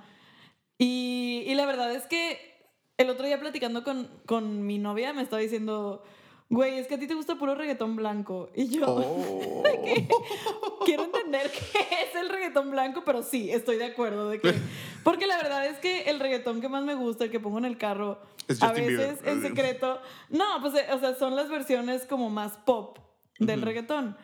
Y, 0.78 1.44
y 1.48 1.56
la 1.56 1.66
verdad 1.66 1.94
es 1.94 2.06
que 2.06 2.68
el 2.98 3.10
otro 3.10 3.26
día 3.26 3.40
platicando 3.40 3.84
con, 3.84 4.10
con 4.26 4.66
mi 4.66 4.78
novia 4.78 5.12
me 5.14 5.22
estaba 5.22 5.42
diciendo, 5.42 6.04
güey, 6.50 6.78
es 6.78 6.88
que 6.88 6.96
a 6.96 7.00
ti 7.00 7.08
te 7.08 7.14
gusta 7.16 7.36
puro 7.36 7.56
reggaetón 7.56 7.96
blanco. 7.96 8.50
Y 8.56 8.68
yo 8.68 8.86
Oh. 8.88 9.64
quiero 10.86 11.04
entender 11.06 11.52
qué 11.52 11.80
es 11.80 12.16
el 12.16 12.30
reggaetón 12.30 12.72
blanco, 12.72 13.04
pero 13.06 13.24
sí, 13.24 13.50
estoy 13.52 13.78
de 13.78 13.86
acuerdo 13.86 14.30
de 14.30 14.40
que... 14.40 14.54
Porque 15.04 15.28
la 15.28 15.38
verdad 15.38 15.66
es 15.68 15.78
que 15.80 16.04
el 16.04 16.20
reggaetón 16.20 16.62
que 16.62 16.70
más 16.70 16.84
me 16.84 16.96
gusta, 16.96 17.24
el 17.26 17.32
que 17.32 17.40
pongo 17.40 17.58
en 17.58 17.66
el 17.66 17.78
carro, 17.78 18.20
Es 18.48 18.62
a 18.62 18.72
veces 18.72 19.20
en 19.26 19.42
secreto... 19.42 20.00
No, 20.30 20.46
pues, 20.62 20.74
eh, 20.76 20.86
o 20.94 21.00
sea, 21.00 21.16
son 21.16 21.36
las 21.36 21.50
versiones 21.50 22.06
como 22.06 22.30
más 22.30 22.54
pop 22.66 22.98
del 23.40 23.60
Ujú. 23.60 23.66
reggaetón. 23.66 24.18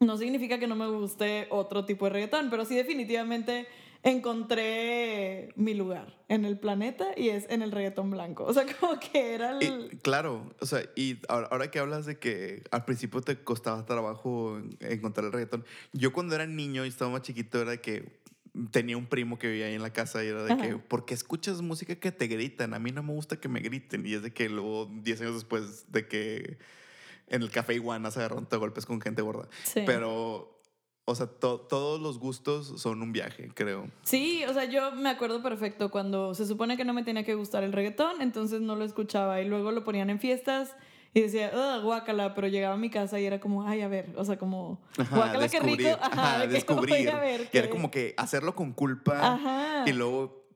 No 0.00 0.16
significa 0.16 0.58
que 0.58 0.66
no 0.66 0.76
me 0.76 0.88
guste 0.88 1.46
otro 1.50 1.84
tipo 1.84 2.06
de 2.06 2.12
reggaetón, 2.12 2.48
pero 2.50 2.64
sí 2.64 2.74
definitivamente 2.74 3.66
encontré 4.02 5.52
mi 5.56 5.74
lugar 5.74 6.18
en 6.28 6.44
el 6.44 6.58
planeta 6.58 7.08
y 7.16 7.28
es 7.30 7.46
en 7.50 7.62
el 7.62 7.72
reggaetón 7.72 8.10
blanco. 8.10 8.44
O 8.44 8.52
sea, 8.54 8.64
como 8.80 8.98
que 8.98 9.34
era 9.34 9.58
el... 9.58 9.90
Y, 9.92 9.96
claro, 9.98 10.52
o 10.60 10.66
sea, 10.66 10.82
y 10.96 11.18
ahora, 11.28 11.48
ahora 11.50 11.70
que 11.70 11.78
hablas 11.78 12.06
de 12.06 12.18
que 12.18 12.62
al 12.70 12.84
principio 12.84 13.20
te 13.20 13.36
costaba 13.42 13.84
trabajo 13.86 14.58
en- 14.58 14.76
encontrar 14.80 15.26
el 15.26 15.32
reggaetón, 15.32 15.64
yo 15.92 16.12
cuando 16.12 16.34
era 16.34 16.46
niño 16.46 16.84
y 16.84 16.88
estaba 16.88 17.10
más 17.10 17.22
chiquito 17.22 17.60
era 17.60 17.72
de 17.72 17.80
que 17.80 18.20
tenía 18.72 18.96
un 18.96 19.06
primo 19.06 19.38
que 19.38 19.46
vivía 19.48 19.66
ahí 19.66 19.74
en 19.74 19.82
la 19.82 19.92
casa 19.92 20.24
y 20.24 20.28
era 20.28 20.42
de 20.42 20.52
Ajá. 20.52 20.62
que, 20.68 20.76
¿por 20.76 21.04
qué 21.04 21.14
escuchas 21.14 21.62
música 21.62 21.94
que 21.94 22.10
te 22.10 22.26
gritan? 22.26 22.74
A 22.74 22.78
mí 22.80 22.90
no 22.90 23.02
me 23.02 23.12
gusta 23.12 23.38
que 23.38 23.48
me 23.48 23.60
griten. 23.60 24.04
Y 24.06 24.14
es 24.14 24.22
de 24.22 24.32
que 24.32 24.48
luego, 24.48 24.90
10 25.02 25.20
años 25.20 25.34
después 25.34 25.90
de 25.92 26.08
que 26.08 26.58
en 27.28 27.42
el 27.42 27.50
café 27.50 27.74
iguana 27.74 28.10
se 28.10 28.18
agarraron 28.18 28.48
a 28.50 28.56
golpes 28.56 28.86
con 28.86 29.00
gente 29.00 29.22
gorda. 29.22 29.48
Sí. 29.62 29.82
Pero, 29.86 30.59
o 31.04 31.14
sea, 31.14 31.26
to- 31.26 31.60
todos 31.60 32.00
los 32.00 32.18
gustos 32.18 32.80
son 32.80 33.02
un 33.02 33.12
viaje, 33.12 33.50
creo. 33.54 33.88
Sí, 34.02 34.44
o 34.48 34.52
sea, 34.52 34.64
yo 34.66 34.92
me 34.92 35.08
acuerdo 35.10 35.42
perfecto 35.42 35.90
cuando 35.90 36.34
se 36.34 36.46
supone 36.46 36.76
que 36.76 36.84
no 36.84 36.92
me 36.92 37.02
tenía 37.02 37.24
que 37.24 37.34
gustar 37.34 37.64
el 37.64 37.72
reggaetón, 37.72 38.20
entonces 38.22 38.60
no 38.60 38.76
lo 38.76 38.84
escuchaba 38.84 39.40
y 39.40 39.48
luego 39.48 39.72
lo 39.72 39.82
ponían 39.84 40.10
en 40.10 40.20
fiestas 40.20 40.74
y 41.12 41.22
decía, 41.22 41.50
"Ugh, 41.52 41.82
guácala, 41.82 42.34
pero 42.34 42.46
llegaba 42.46 42.74
a 42.74 42.78
mi 42.78 42.88
casa 42.90 43.18
y 43.18 43.24
era 43.24 43.40
como, 43.40 43.66
ay, 43.66 43.80
a 43.80 43.88
ver, 43.88 44.12
o 44.16 44.24
sea, 44.24 44.38
como, 44.38 44.80
Ajá, 44.96 45.16
guácala, 45.16 45.48
qué 45.48 45.58
rico, 45.58 45.76
descubrir, 45.76 45.96
ajá, 46.00 46.10
ajá, 46.12 46.38
de 46.42 46.46
que, 46.48 46.52
descubrir. 46.54 46.94
"Oye, 46.94 47.10
a 47.10 47.18
ver, 47.18 47.48
Y 47.52 47.56
era 47.58 47.66
qué". 47.66 47.70
como 47.72 47.90
que 47.90 48.14
hacerlo 48.16 48.54
con 48.54 48.72
culpa. 48.72 49.34
Ajá. 49.34 49.84
Y 49.88 49.92
luego, 49.92 50.46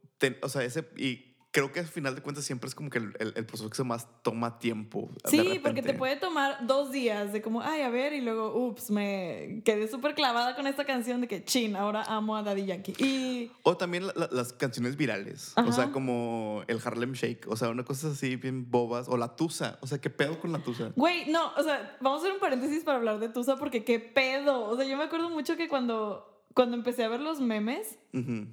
o 0.42 0.48
sea, 0.48 0.62
ese, 0.62 0.88
y 0.96 1.33
creo 1.54 1.70
que 1.70 1.78
al 1.78 1.86
final 1.86 2.16
de 2.16 2.20
cuentas 2.20 2.44
siempre 2.44 2.66
es 2.68 2.74
como 2.74 2.90
que 2.90 2.98
el, 2.98 3.14
el, 3.20 3.32
el 3.36 3.46
proceso 3.46 3.70
que 3.70 3.84
más 3.84 4.08
toma 4.22 4.58
tiempo. 4.58 5.08
Sí, 5.26 5.60
porque 5.62 5.82
te 5.82 5.94
puede 5.94 6.16
tomar 6.16 6.66
dos 6.66 6.90
días 6.90 7.32
de 7.32 7.40
como, 7.42 7.62
ay, 7.62 7.82
a 7.82 7.90
ver, 7.90 8.12
y 8.12 8.20
luego, 8.20 8.52
ups, 8.66 8.90
me 8.90 9.62
quedé 9.64 9.86
súper 9.86 10.16
clavada 10.16 10.56
con 10.56 10.66
esta 10.66 10.84
canción 10.84 11.20
de 11.20 11.28
que, 11.28 11.44
chin, 11.44 11.76
ahora 11.76 12.02
amo 12.08 12.36
a 12.36 12.42
Daddy 12.42 12.66
Yankee. 12.66 12.94
Y, 12.98 13.52
O 13.62 13.76
también 13.76 14.08
la- 14.08 14.14
la- 14.16 14.28
las 14.32 14.52
canciones 14.52 14.96
virales. 14.96 15.52
O 15.56 15.70
sea, 15.70 15.92
como 15.92 16.64
el 16.66 16.80
Harlem 16.84 17.12
Shake. 17.12 17.46
O 17.48 17.56
sea, 17.56 17.68
una 17.68 17.84
cosa 17.84 18.08
así 18.08 18.34
bien 18.34 18.68
bobas. 18.68 19.06
O 19.08 19.16
la 19.16 19.36
Tusa. 19.36 19.78
O 19.80 19.86
sea, 19.86 20.00
¿qué 20.00 20.10
pedo 20.10 20.40
con 20.40 20.50
la 20.50 20.58
Tusa? 20.58 20.90
güey, 20.96 21.30
no, 21.30 21.52
o 21.56 21.62
sea, 21.62 21.96
vamos 22.00 22.18
a 22.18 22.22
hacer 22.24 22.32
un 22.34 22.40
paréntesis 22.40 22.82
para 22.82 22.98
hablar 22.98 23.20
de 23.20 23.28
Tusa 23.28 23.56
porque 23.58 23.84
qué 23.84 24.00
pedo. 24.00 24.64
O 24.64 24.76
sea, 24.76 24.84
yo 24.86 24.96
me 24.96 25.04
acuerdo 25.04 25.30
mucho 25.30 25.56
que 25.56 25.68
cuando, 25.68 26.44
cuando 26.52 26.76
empecé 26.76 27.04
a 27.04 27.08
ver 27.08 27.20
los 27.20 27.40
memes, 27.40 27.96
Ujú. 28.12 28.48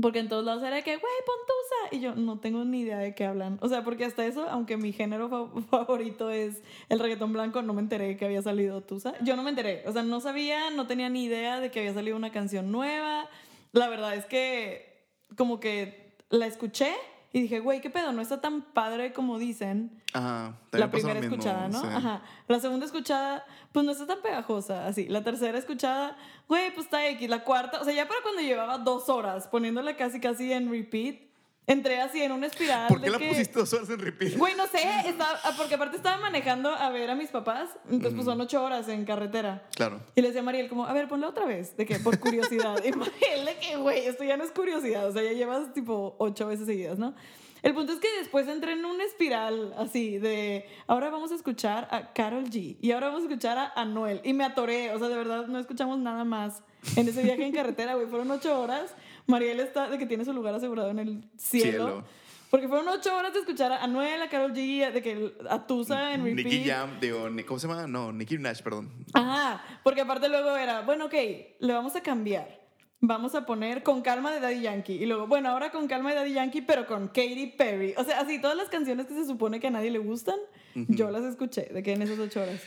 Porque 0.00 0.18
en 0.18 0.28
todos 0.28 0.44
lados 0.44 0.62
era 0.64 0.74
de 0.76 0.82
que, 0.82 0.96
güey, 0.96 1.12
pon 1.24 1.36
tusa. 1.46 1.96
Y 1.96 2.00
yo 2.00 2.14
no 2.16 2.40
tengo 2.40 2.64
ni 2.64 2.80
idea 2.80 2.98
de 2.98 3.14
qué 3.14 3.24
hablan. 3.26 3.58
O 3.62 3.68
sea, 3.68 3.84
porque 3.84 4.04
hasta 4.04 4.26
eso, 4.26 4.48
aunque 4.50 4.76
mi 4.76 4.92
género 4.92 5.28
fa- 5.28 5.60
favorito 5.70 6.30
es 6.30 6.62
el 6.88 6.98
reggaetón 6.98 7.32
blanco, 7.32 7.62
no 7.62 7.72
me 7.74 7.80
enteré 7.80 8.16
que 8.16 8.24
había 8.24 8.42
salido 8.42 8.80
tusa. 8.80 9.14
Yo 9.22 9.36
no 9.36 9.42
me 9.44 9.50
enteré. 9.50 9.84
O 9.86 9.92
sea, 9.92 10.02
no 10.02 10.20
sabía, 10.20 10.70
no 10.70 10.86
tenía 10.88 11.08
ni 11.10 11.24
idea 11.24 11.60
de 11.60 11.70
que 11.70 11.78
había 11.80 11.94
salido 11.94 12.16
una 12.16 12.32
canción 12.32 12.72
nueva. 12.72 13.28
La 13.72 13.88
verdad 13.88 14.14
es 14.16 14.26
que 14.26 15.04
como 15.36 15.60
que 15.60 16.16
la 16.28 16.46
escuché 16.46 16.92
y 17.34 17.42
dije, 17.42 17.58
güey, 17.58 17.80
¿qué 17.80 17.90
pedo? 17.90 18.12
No 18.12 18.22
está 18.22 18.40
tan 18.40 18.62
padre 18.62 19.12
como 19.12 19.40
dicen. 19.40 19.90
Ajá. 20.12 20.56
La 20.70 20.88
primera 20.88 21.20
mismo, 21.20 21.34
escuchada, 21.34 21.68
¿no? 21.68 21.80
sí. 21.80 21.88
Ajá. 21.90 22.22
La 22.46 22.60
segunda 22.60 22.86
escuchada, 22.86 23.44
pues 23.72 23.84
no 23.84 23.90
está 23.90 24.06
tan 24.06 24.22
pegajosa, 24.22 24.86
así. 24.86 25.08
La 25.08 25.24
tercera 25.24 25.58
escuchada, 25.58 26.16
güey, 26.46 26.72
pues 26.72 26.86
está 26.86 27.08
X. 27.08 27.28
La 27.28 27.42
cuarta, 27.42 27.80
o 27.80 27.84
sea, 27.84 27.92
ya 27.92 28.06
para 28.06 28.22
cuando 28.22 28.40
llevaba 28.40 28.78
dos 28.78 29.08
horas 29.08 29.48
poniéndola 29.48 29.96
casi, 29.96 30.20
casi 30.20 30.52
en 30.52 30.70
repeat, 30.70 31.22
entré 31.66 32.00
así 32.00 32.22
en 32.22 32.32
una 32.32 32.46
espiral. 32.46 32.88
¿Por 32.88 32.98
qué 33.00 33.06
de 33.06 33.10
la 33.12 33.18
que- 33.18 33.28
pusiste 33.28 33.58
dos 33.58 33.72
horas 33.72 33.88
en 33.90 33.98
repeat? 33.98 34.36
Güey, 34.36 34.54
no 34.54 34.66
sé, 34.66 34.78
estaba- 35.06 35.38
ah, 35.44 35.52
porque 35.56 35.74
aparte 35.76 35.96
estaba 35.96 36.18
manejando 36.18 36.70
a 36.70 36.90
ver 36.90 37.10
a 37.10 37.14
mis 37.14 37.30
papás, 37.30 37.70
entonces 37.86 38.14
pues 38.14 38.24
son 38.26 38.40
ocho 38.40 38.62
horas 38.62 38.88
en 38.88 39.04
carretera. 39.04 39.66
Claro. 39.74 40.00
Y 40.14 40.20
le 40.20 40.28
decía 40.28 40.40
a 40.42 40.44
Mariel 40.44 40.68
como, 40.68 40.84
a 40.86 40.92
ver, 40.92 41.08
ponla 41.08 41.28
otra 41.28 41.46
vez, 41.46 41.76
de 41.76 41.86
que 41.86 41.98
por 42.00 42.18
curiosidad. 42.20 42.76
y 42.84 42.90
Mariel 42.92 43.44
de 43.46 43.56
que, 43.60 43.76
güey, 43.76 44.06
esto 44.06 44.24
ya 44.24 44.36
no 44.36 44.44
es 44.44 44.50
curiosidad, 44.50 45.08
o 45.08 45.12
sea, 45.12 45.22
ya 45.22 45.32
llevas 45.32 45.72
tipo 45.72 46.16
ocho 46.18 46.46
veces 46.46 46.66
seguidas, 46.66 46.98
¿no? 46.98 47.14
El 47.62 47.72
punto 47.72 47.94
es 47.94 47.98
que 47.98 48.08
después 48.18 48.46
entré 48.46 48.72
en 48.72 48.84
una 48.84 49.04
espiral 49.04 49.72
así 49.78 50.18
de, 50.18 50.68
ahora 50.86 51.08
vamos 51.08 51.32
a 51.32 51.34
escuchar 51.34 51.88
a 51.90 52.12
Carol 52.12 52.44
G 52.50 52.76
y 52.78 52.92
ahora 52.92 53.06
vamos 53.06 53.22
a 53.22 53.24
escuchar 53.28 53.56
a 53.56 53.72
Anuel. 53.74 54.20
Y 54.22 54.34
me 54.34 54.44
atoré, 54.44 54.92
o 54.94 54.98
sea, 54.98 55.08
de 55.08 55.16
verdad 55.16 55.46
no 55.46 55.58
escuchamos 55.58 55.98
nada 55.98 56.24
más 56.24 56.62
en 56.96 57.08
ese 57.08 57.22
viaje 57.22 57.42
en 57.42 57.54
carretera, 57.54 57.94
güey, 57.94 58.06
fueron 58.06 58.30
ocho 58.32 58.60
horas. 58.60 58.94
Mariel 59.26 59.60
está 59.60 59.88
de 59.88 59.98
que 59.98 60.06
tiene 60.06 60.24
su 60.24 60.32
lugar 60.32 60.54
asegurado 60.54 60.90
en 60.90 60.98
el 60.98 61.24
cielo. 61.36 61.70
Cielo. 61.70 62.04
Porque 62.50 62.68
fueron 62.68 62.86
ocho 62.86 63.16
horas 63.16 63.32
de 63.32 63.40
escuchar 63.40 63.72
a 63.72 63.82
Anuel, 63.82 64.22
a 64.22 64.28
Carol 64.28 64.52
G, 64.52 64.92
de 64.92 65.02
que 65.02 65.34
a 65.50 65.66
Tusa 65.66 66.14
en 66.14 66.24
repeat. 66.24 66.46
Nicky 66.46 66.64
Jam, 66.68 67.00
digo, 67.00 67.28
¿cómo 67.46 67.58
se 67.58 67.66
llama? 67.66 67.86
No, 67.88 68.12
Nicki 68.12 68.36
Minaj, 68.36 68.62
perdón. 68.62 68.92
Ajá, 69.12 69.60
porque 69.82 70.02
aparte 70.02 70.28
luego 70.28 70.56
era, 70.56 70.82
bueno, 70.82 71.06
ok, 71.06 71.14
le 71.58 71.72
vamos 71.72 71.96
a 71.96 72.02
cambiar. 72.02 72.62
Vamos 73.00 73.34
a 73.34 73.44
poner 73.44 73.82
con 73.82 74.02
calma 74.02 74.32
de 74.32 74.38
Daddy 74.40 74.60
Yankee. 74.60 74.94
Y 74.94 75.04
luego, 75.06 75.26
bueno, 75.26 75.48
ahora 75.50 75.72
con 75.72 75.88
calma 75.88 76.10
de 76.10 76.16
Daddy 76.16 76.32
Yankee, 76.32 76.62
pero 76.62 76.86
con 76.86 77.08
Katy 77.08 77.54
Perry. 77.58 77.92
O 77.98 78.04
sea, 78.04 78.20
así 78.20 78.40
todas 78.40 78.56
las 78.56 78.68
canciones 78.68 79.06
que 79.06 79.14
se 79.14 79.26
supone 79.26 79.58
que 79.58 79.66
a 79.66 79.70
nadie 79.70 79.90
le 79.90 79.98
gustan, 79.98 80.36
yo 80.74 81.10
las 81.10 81.24
escuché, 81.24 81.62
de 81.62 81.82
que 81.82 81.92
en 81.92 82.02
esas 82.02 82.18
ocho 82.20 82.40
horas. 82.40 82.62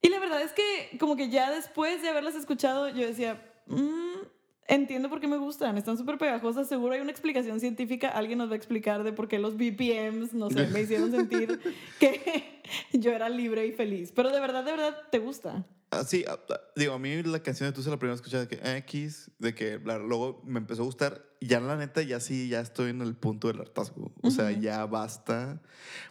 Y 0.00 0.08
la 0.10 0.20
verdad 0.20 0.40
es 0.42 0.52
que 0.52 0.96
como 0.98 1.16
que 1.16 1.28
ya 1.28 1.50
después 1.50 2.02
de 2.02 2.08
haberlas 2.08 2.34
escuchado, 2.34 2.88
yo 2.88 3.06
decía, 3.06 3.42
"Mm, 3.66 4.26
entiendo 4.74 5.10
por 5.10 5.20
qué 5.20 5.28
me 5.28 5.36
gustan, 5.36 5.76
están 5.76 5.98
súper 5.98 6.18
pegajosas, 6.18 6.68
seguro 6.68 6.94
hay 6.94 7.00
una 7.00 7.10
explicación 7.10 7.60
científica, 7.60 8.08
alguien 8.08 8.38
nos 8.38 8.48
va 8.48 8.54
a 8.54 8.56
explicar 8.56 9.02
de 9.04 9.12
por 9.12 9.28
qué 9.28 9.38
los 9.38 9.56
BPMs, 9.56 10.32
no 10.32 10.50
sé, 10.50 10.66
me 10.68 10.80
hicieron 10.80 11.10
sentir 11.10 11.60
que 12.00 12.61
yo 12.92 13.12
era 13.12 13.28
libre 13.28 13.66
y 13.66 13.72
feliz. 13.72 14.12
Pero 14.14 14.30
de 14.30 14.40
verdad, 14.40 14.64
de 14.64 14.72
verdad, 14.72 14.96
te 15.10 15.18
gusta. 15.18 15.66
Ah, 15.90 16.04
sí, 16.04 16.24
ah, 16.26 16.38
ah, 16.48 16.60
digo, 16.74 16.94
a 16.94 16.98
mí 16.98 17.22
la 17.22 17.42
canción 17.42 17.68
de 17.68 17.74
Tusa 17.74 17.90
la 17.90 17.98
primera 17.98 18.14
escuché 18.14 18.38
de 18.38 18.48
que 18.48 18.76
X, 18.78 19.30
de 19.38 19.54
que 19.54 19.78
la- 19.84 19.98
luego 19.98 20.40
me 20.46 20.58
empezó 20.58 20.80
a 20.82 20.84
gustar. 20.86 21.22
Ya 21.42 21.60
la 21.60 21.76
neta, 21.76 22.00
ya 22.00 22.18
sí, 22.18 22.48
ya 22.48 22.60
estoy 22.60 22.90
en 22.90 23.02
el 23.02 23.14
punto 23.14 23.48
del 23.48 23.60
hartazgo. 23.60 24.10
O 24.22 24.30
sea, 24.30 24.52
ya 24.52 24.86
basta. 24.86 25.60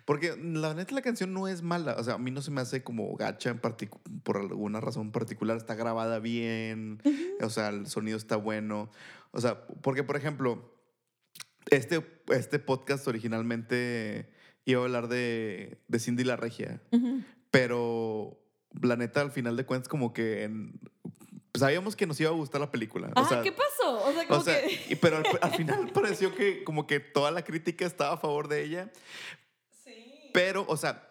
Porque 0.05 0.35
la 0.37 0.75
neta, 0.75 0.93
la 0.93 1.01
canción 1.01 1.33
no 1.33 1.47
es 1.47 1.63
mala. 1.63 1.95
O 1.97 2.03
sea, 2.03 2.15
a 2.15 2.17
mí 2.19 2.29
no 2.29 2.41
se 2.43 2.51
me 2.51 2.61
hace 2.61 2.83
como 2.83 3.15
gacha 3.15 3.49
en 3.49 3.59
por 3.59 4.37
alguna 4.37 4.81
razón 4.81 5.11
particular. 5.11 5.57
Está 5.57 5.73
grabada 5.73 6.19
bien. 6.19 7.01
O 7.41 7.49
sea, 7.49 7.69
el 7.69 7.87
sonido 7.87 8.17
está 8.17 8.35
bueno. 8.35 8.91
O 9.31 9.39
sea, 9.41 9.65
porque, 9.65 10.03
por 10.03 10.17
ejemplo, 10.17 10.75
este, 11.71 12.05
este 12.27 12.59
podcast 12.59 13.07
originalmente 13.07 14.29
iba 14.65 14.81
a 14.81 14.83
hablar 14.85 15.07
de, 15.07 15.79
de 15.87 15.99
Cindy 15.99 16.23
la 16.23 16.35
Regia. 16.35 16.81
Pero 17.49 18.39
la 18.81 18.95
neta, 18.95 19.21
al 19.21 19.31
final 19.31 19.57
de 19.57 19.65
cuentas, 19.65 19.87
como 19.89 20.13
que 20.13 20.43
en- 20.43 20.79
sabíamos 21.53 21.95
que 21.95 22.07
nos 22.07 22.19
iba 22.21 22.29
a 22.29 22.33
gustar 22.33 22.61
la 22.61 22.71
película. 22.71 23.07
O 23.09 23.11
Ah, 23.15 23.27
sea, 23.27 23.41
¿qué 23.41 23.51
pasó? 23.51 24.05
O 24.05 24.13
sea, 24.13 24.27
como 24.27 24.39
o 24.39 24.43
sea, 24.43 24.61
que... 24.61 24.79
y- 24.89 24.95
pero 24.95 25.17
al, 25.17 25.25
al 25.41 25.51
final 25.55 25.89
pareció 25.93 26.33
que 26.33 26.63
como 26.63 26.87
que 26.87 26.99
toda 26.99 27.31
la 27.31 27.43
crítica 27.43 27.85
estaba 27.85 28.13
a 28.13 28.17
favor 28.17 28.47
de 28.47 28.63
ella. 28.63 28.91
Sí. 29.83 30.29
Pero, 30.33 30.65
o 30.67 30.77
sea, 30.77 31.07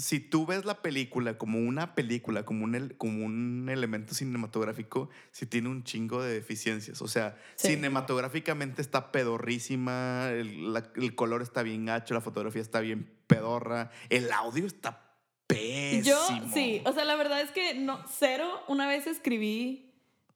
si 0.00 0.20
tú 0.20 0.46
ves 0.46 0.64
la 0.64 0.82
película 0.82 1.36
como 1.38 1.58
una 1.58 1.94
película, 1.94 2.44
como 2.44 2.64
un, 2.64 2.94
como 2.98 3.24
un 3.24 3.68
elemento 3.70 4.14
cinematográfico, 4.14 5.10
sí 5.32 5.46
tiene 5.46 5.68
un 5.68 5.84
chingo 5.84 6.22
de 6.22 6.32
deficiencias. 6.34 7.02
O 7.02 7.08
sea, 7.08 7.36
Sí. 7.56 7.68
cinematográficamente 7.68 8.82
está 8.82 9.12
pedorrísima, 9.12 10.30
el, 10.30 10.72
la- 10.72 10.90
el 10.96 11.14
color 11.14 11.42
está 11.42 11.62
bien 11.62 11.86
gacho, 11.86 12.14
la 12.14 12.20
fotografía 12.20 12.62
está 12.62 12.80
bien 12.80 13.10
pedorra, 13.26 13.90
el 14.08 14.32
audio 14.32 14.66
está 14.66 15.06
pésimo. 15.46 16.02
Yo, 16.04 16.18
sí, 16.52 16.82
o 16.84 16.92
sea, 16.92 17.04
la 17.04 17.16
verdad 17.16 17.40
es 17.40 17.50
que 17.50 17.74
no, 17.74 18.00
cero, 18.08 18.48
una 18.68 18.86
vez 18.88 19.06
escribí 19.06 19.86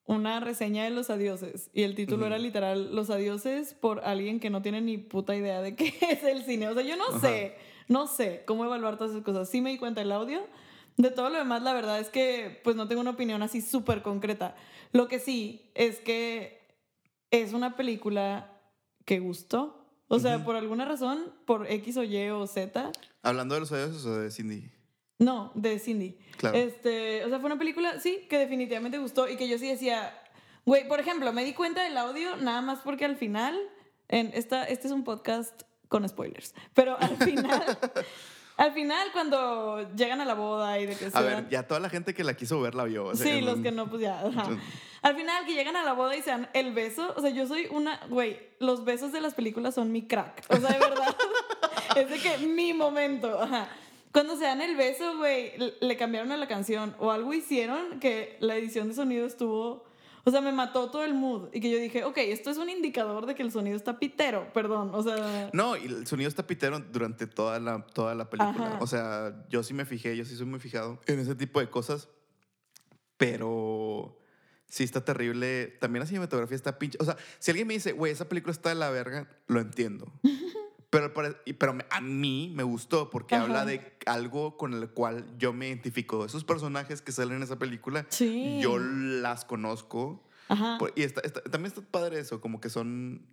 una 0.06 0.38
reseña 0.40 0.85
de 0.85 0.90
Los 0.90 1.09
Adioses 1.09 1.71
y 1.73 1.83
el 1.83 1.94
título 1.94 2.26
era 2.26 2.37
literal 2.37 2.94
Los 2.94 3.09
Adioses 3.09 3.73
por 3.73 4.04
alguien 4.04 4.38
que 4.38 4.50
no 4.50 4.61
tiene 4.61 4.83
ni 4.83 4.99
puta 4.99 5.35
idea 5.35 5.62
de 5.62 5.75
qué 5.76 5.94
es 6.11 6.23
el 6.25 6.44
cine. 6.44 6.68
O 6.68 6.75
sea, 6.75 6.83
yo 6.83 6.97
no 6.97 7.21
sé, 7.21 7.54
no 7.88 8.07
sé 8.07 8.43
cómo 8.47 8.64
evaluar 8.64 8.97
todas 8.97 9.12
esas 9.12 9.25
cosas. 9.25 9.49
Sí 9.49 9.61
me 9.61 9.71
di 9.71 9.79
cuenta 9.79 10.00
del 10.00 10.12
audio. 10.12 10.47
De 10.97 11.11
todo 11.11 11.29
lo 11.29 11.38
demás, 11.38 11.62
la 11.62 11.73
verdad 11.73 11.99
es 11.99 12.09
que 12.09 12.61
pues 12.62 12.76
no 12.76 12.87
tengo 12.87 13.00
una 13.00 13.11
opinión 13.11 13.43
así 13.43 13.61
súper 13.61 14.03
concreta. 14.03 14.55
Lo 14.93 15.09
que 15.09 15.19
sí 15.19 15.71
es 15.75 15.99
que 15.99 16.61
es 17.31 17.53
una 17.53 17.76
película 17.76 18.53
que 19.05 19.19
gustó. 19.19 19.81
O 20.09 20.19
sea, 20.21 20.45
por 20.45 20.55
alguna 20.55 20.85
razón, 20.85 21.33
por 21.47 21.69
X 21.71 21.97
o 21.97 22.05
Y 22.05 22.29
o 22.29 22.47
Z, 22.47 22.93
Hablando 23.23 23.55
de 23.55 23.61
los 23.62 23.73
odios 23.73 24.05
o 24.05 24.19
de 24.19 24.31
Cindy. 24.31 24.71
no, 25.19 25.50
de 25.55 25.79
Cindy. 25.79 26.17
Claro. 26.37 26.57
Este, 26.57 27.25
o 27.25 27.29
sea, 27.29 27.38
fue 27.41 27.47
una 27.47 27.59
película, 27.59 27.99
sí, 27.99 28.26
que 28.29 28.38
definitivamente 28.38 28.99
gustó 28.99 29.29
y 29.29 29.37
que 29.37 29.49
yo 29.49 29.59
sí 29.59 29.67
decía, 29.67 30.12
güey, 30.67 30.87
por 30.87 31.00
ejemplo, 31.00 31.33
me 31.33 31.45
di 31.45 31.55
cuenta 31.55 31.83
del 31.83 31.97
audio 31.97 32.37
nada 32.37 32.61
más 32.61 32.81
porque 32.81 33.05
al 33.05 33.17
final, 33.17 33.59
en 34.09 34.31
esta, 34.35 34.64
este 34.64 34.87
es 34.87 34.93
un 34.93 35.05
podcast 35.05 35.62
con 35.94 36.08
spoilers, 36.08 36.52
pero 36.74 36.96
al 37.00 37.16
final, 37.24 37.78
al 38.56 38.72
final 38.72 39.08
cuando 39.12 39.88
llegan 39.94 40.20
a 40.20 40.24
la 40.24 40.34
boda 40.34 40.78
y 40.80 40.86
de 40.86 40.96
que 40.96 41.08
se 41.10 41.16
A 41.16 41.22
dan- 41.22 41.42
ver, 41.44 41.48
ya 41.50 41.68
toda 41.68 41.78
la 41.78 41.88
gente 41.88 42.14
que 42.14 42.24
la 42.24 42.34
quiso 42.34 42.60
ver 42.60 42.74
la 42.74 42.82
vio. 42.82 43.04
o 43.06 43.14
sea, 43.14 43.24
Sí, 43.32 43.40
los 43.42 43.60
que 43.60 43.70
no, 43.70 43.88
pues 43.88 44.02
ya. 44.02 44.20
ajá. 44.20 44.48
Al 45.02 45.14
final, 45.16 45.44
que 45.46 45.52
llegan 45.54 45.76
a 45.76 45.84
la 45.84 45.92
boda 45.92 46.16
y 46.16 46.22
se 46.22 46.30
dan 46.30 46.48
el 46.54 46.72
beso. 46.72 47.12
O 47.16 47.20
sea, 47.20 47.28
yo 47.30 47.46
soy 47.46 47.66
una. 47.70 48.00
Güey, 48.08 48.40
los 48.58 48.84
besos 48.86 49.12
de 49.12 49.20
las 49.20 49.34
películas 49.34 49.74
son 49.74 49.92
mi 49.92 50.02
crack. 50.06 50.42
O 50.48 50.56
sea, 50.56 50.70
de 50.72 50.78
verdad. 50.78 51.14
es 51.96 52.08
de 52.08 52.18
que 52.18 52.38
mi 52.46 52.72
momento. 52.72 53.38
Ajá. 53.40 53.68
Cuando 54.12 54.36
se 54.36 54.44
dan 54.44 54.62
el 54.62 54.76
beso, 54.76 55.18
güey, 55.18 55.52
le 55.80 55.96
cambiaron 55.98 56.32
a 56.32 56.38
la 56.38 56.48
canción 56.48 56.96
o 56.98 57.10
algo 57.12 57.34
hicieron 57.34 58.00
que 58.00 58.36
la 58.40 58.56
edición 58.56 58.88
de 58.88 58.94
sonido 58.94 59.26
estuvo. 59.26 59.84
O 60.25 60.31
sea, 60.31 60.40
me 60.40 60.52
mató 60.52 60.90
todo 60.90 61.04
el 61.04 61.14
mood. 61.14 61.49
Y 61.52 61.61
que 61.61 61.71
yo 61.71 61.78
dije, 61.78 62.04
ok, 62.04 62.16
esto 62.19 62.50
es 62.50 62.57
un 62.57 62.71
indicador 62.71 63.26
de 63.26 63.35
que 63.35 63.43
el 63.43 63.52
sonido 63.52 63.76
está 63.76 63.99
pitero. 63.99 64.50
Perdón. 64.52 64.90
O 64.95 65.02
sea. 65.02 65.50
No, 65.52 65.76
y 65.76 65.85
el 65.85 66.07
sonido 66.07 66.28
está 66.28 66.47
pitero 66.47 66.81
durante 66.81 67.26
toda 67.26 67.61
la, 67.61 67.85
toda 67.87 68.14
la 68.14 68.31
película. 68.31 68.66
Ajá. 68.66 68.78
O 68.81 68.87
sea, 68.87 69.47
yo 69.50 69.62
sí 69.62 69.75
me 69.75 69.85
fijé, 69.85 70.16
yo 70.16 70.25
sí 70.25 70.35
soy 70.37 70.47
muy 70.47 70.61
fijado 70.61 71.00
en 71.07 71.21
ese 71.21 71.35
tipo 71.35 71.61
de 71.61 71.69
cosas. 71.69 72.09
Pero 73.19 74.19
sí 74.69 74.83
está 74.83 75.04
terrible. 75.04 75.76
También 75.81 76.00
la 76.00 76.07
cinematografía 76.07 76.57
está 76.57 76.78
pinche. 76.78 76.99
O 77.00 77.04
sea, 77.04 77.16
si 77.38 77.50
alguien 77.50 77.69
me 77.69 77.75
dice, 77.75 77.93
güey, 77.93 78.12
esa 78.12 78.28
película 78.28 78.52
está 78.52 78.71
de 78.71 78.76
la 78.76 78.90
verga, 78.90 79.28
lo 79.47 79.61
entiendo. 79.61 80.12
Pero, 81.12 81.36
y- 81.44 81.52
pero 81.54 81.76
a 81.90 82.00
mí 82.00 82.52
me 82.54 82.62
gustó 82.62 83.10
porque 83.10 83.34
Ajá. 83.34 83.44
habla 83.44 83.64
de 83.64 83.96
algo 84.06 84.56
con 84.56 84.74
el 84.74 84.88
cual 84.90 85.24
yo 85.38 85.52
me 85.52 85.68
identifico. 85.68 86.24
Esos 86.24 86.44
personajes 86.44 87.02
que 87.02 87.12
salen 87.12 87.36
en 87.38 87.42
esa 87.42 87.58
película, 87.58 88.06
Sí. 88.08 88.58
yo 88.62 88.78
las 88.78 89.44
conozco. 89.44 90.22
Ajá. 90.48 90.78
Y 90.94 91.02
está- 91.02 91.20
está- 91.22 91.42
también 91.42 91.66
está 91.74 91.80
padre 91.82 92.18
eso, 92.20 92.40
como 92.40 92.60
que 92.60 92.68
son, 92.70 93.26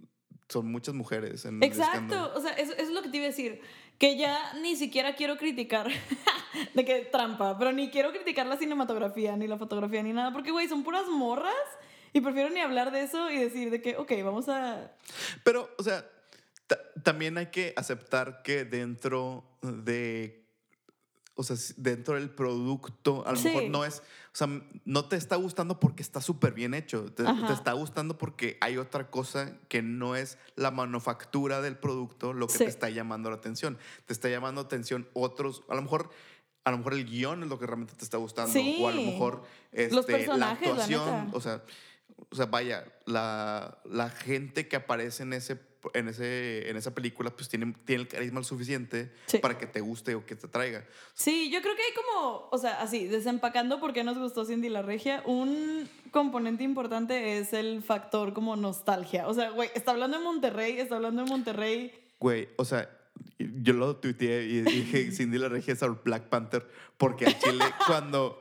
son 0.50 0.72
muchas 0.72 0.96
mujeres. 0.96 1.46
En. 1.46 1.62
Exacto, 1.64 2.32
o 2.36 2.42
sea, 2.42 2.52
eso, 2.54 2.74
eso 2.74 2.82
es 2.84 2.90
lo 2.92 3.02
que 3.02 3.10
te 3.10 3.18
iba 3.18 3.26
a 3.26 3.30
decir, 3.30 3.62
que 3.98 4.18
ya 4.18 4.54
ni 4.62 4.76
siquiera 4.76 5.16
quiero 5.16 5.38
criticar, 5.38 5.88
de 6.74 6.86
que 6.86 7.06
trampa, 7.12 7.58
pero 7.58 7.72
ni 7.72 7.90
quiero 7.90 8.12
criticar 8.12 8.48
la 8.48 8.58
cinematografía, 8.58 9.36
ni 9.38 9.48
la 9.48 9.58
fotografía, 9.58 10.02
ni 10.04 10.14
nada, 10.14 10.32
porque, 10.34 10.52
güey, 10.52 10.68
son 10.68 10.84
puras 10.84 11.08
morras 11.08 11.54
y 12.14 12.22
prefiero 12.22 12.50
ni 12.50 12.60
hablar 12.60 12.92
de 12.92 13.04
eso 13.04 13.30
y 13.30 13.38
decir 13.38 13.70
de 13.72 13.82
que, 13.82 13.96
ok, 13.98 14.12
vamos 14.24 14.50
a... 14.50 14.92
Pero, 15.44 15.70
o 15.78 15.84
sea, 15.84 16.06
también 17.04 17.38
hay 17.38 17.48
que 17.48 17.74
aceptar 17.76 18.42
que 18.44 18.66
dentro 18.66 19.44
de. 19.62 20.40
O 21.36 21.44
sea, 21.44 21.56
dentro 21.78 22.16
del 22.16 22.30
producto, 22.30 23.26
a 23.26 23.32
lo 23.32 23.38
Sí. 23.38 23.48
mejor 23.48 23.64
no 23.70 23.86
es. 23.86 24.00
O 24.34 24.36
sea, 24.36 24.48
no 24.86 25.06
te 25.06 25.16
está 25.16 25.38
gustando 25.38 25.80
porque 25.80 26.04
está 26.04 26.22
súper 26.22 26.54
bien 26.54 26.74
hecho. 26.74 27.12
Te, 27.12 27.24
está 27.52 27.72
gustando 27.74 28.18
porque 28.18 28.58
hay 28.62 28.78
otra 28.78 29.10
cosa 29.10 29.58
que 29.68 29.82
no 29.82 30.16
es 30.16 30.38
la 30.56 30.72
manufactura 30.72 31.62
del 31.62 31.78
producto 31.78 32.34
lo 32.34 32.48
que 32.48 32.54
Sí. 32.54 32.60
te 32.66 32.70
está 32.70 32.90
llamando 32.90 33.30
la 33.30 33.38
atención. 33.38 33.78
Te 34.06 34.14
está 34.14 34.30
llamando 34.30 34.62
atención 34.62 35.08
otros. 35.14 35.64
A 35.70 35.76
lo 35.76 35.82
mejor. 35.82 36.10
A 36.64 36.70
lo 36.70 36.78
mejor 36.78 36.94
el 36.94 37.06
guion 37.06 37.42
es 37.42 37.50
lo 37.50 37.58
que 37.58 37.66
realmente 37.66 37.96
te 37.96 38.04
está 38.04 38.18
gustando. 38.18 38.54
Sí. 38.54 38.78
O 38.80 38.88
a 38.88 38.92
lo 38.92 39.02
mejor 39.02 39.44
este, 39.72 40.28
la 40.38 40.52
actuación. 40.52 41.32
o 41.34 41.42
sea, 41.42 41.64
o 42.30 42.36
sea, 42.36 42.46
vaya, 42.46 42.86
la, 43.06 43.80
la 43.86 44.10
gente 44.10 44.68
que 44.68 44.76
aparece 44.76 45.24
en, 45.24 45.34
ese, 45.34 45.60
en, 45.94 46.08
ese, 46.08 46.70
en 46.70 46.78
esa 46.78 46.94
película, 46.94 47.30
pues 47.32 47.50
tiene, 47.50 47.74
tiene 47.86 48.04
el 48.04 48.08
carisma 48.08 48.44
suficiente 48.44 49.12
Sí. 49.26 49.38
para 49.40 49.58
que 49.58 49.68
te 49.68 49.82
guste 49.82 50.16
o 50.16 50.26
que 50.26 50.36
te 50.36 50.48
traiga. 50.48 50.86
Sí, 51.14 51.50
yo 51.52 51.62
creo 51.62 51.76
que 51.76 51.82
hay 51.82 51.94
como, 51.94 52.50
o 52.52 52.58
sea, 52.58 52.82
así, 52.82 53.08
desempacando 53.08 53.80
por 53.80 53.94
qué 53.94 54.04
nos 54.04 54.18
gustó 54.18 54.46
Cindy 54.46 54.70
la 54.70 54.82
Regia, 54.82 55.24
un 55.26 55.90
componente 56.12 56.64
importante 56.64 57.38
es 57.40 57.54
el 57.54 57.82
factor 57.84 58.34
como 58.34 58.56
nostalgia. 58.56 59.28
O 59.28 59.34
sea, 59.34 59.50
güey, 59.52 59.70
está 59.76 59.92
hablando 59.92 60.18
de 60.18 60.24
Monterrey, 60.24 60.80
está 60.80 60.96
hablando 60.96 61.24
de 61.24 61.30
Monterrey 61.30 61.94
güey, 62.20 62.50
o 62.56 62.66
sea, 62.66 62.88
yo 63.40 63.74
lo 63.74 63.96
tuiteé 63.96 64.44
y 64.44 64.62
dije, 64.62 65.12
Cindy 65.12 65.38
la 65.40 65.50
Regia 65.50 65.74
es 65.74 65.82
our 65.82 66.00
Black 66.04 66.30
Panther, 66.30 66.68
porque 66.98 67.26
a 67.26 67.40
Chile 67.40 67.66
cuando, 67.88 68.41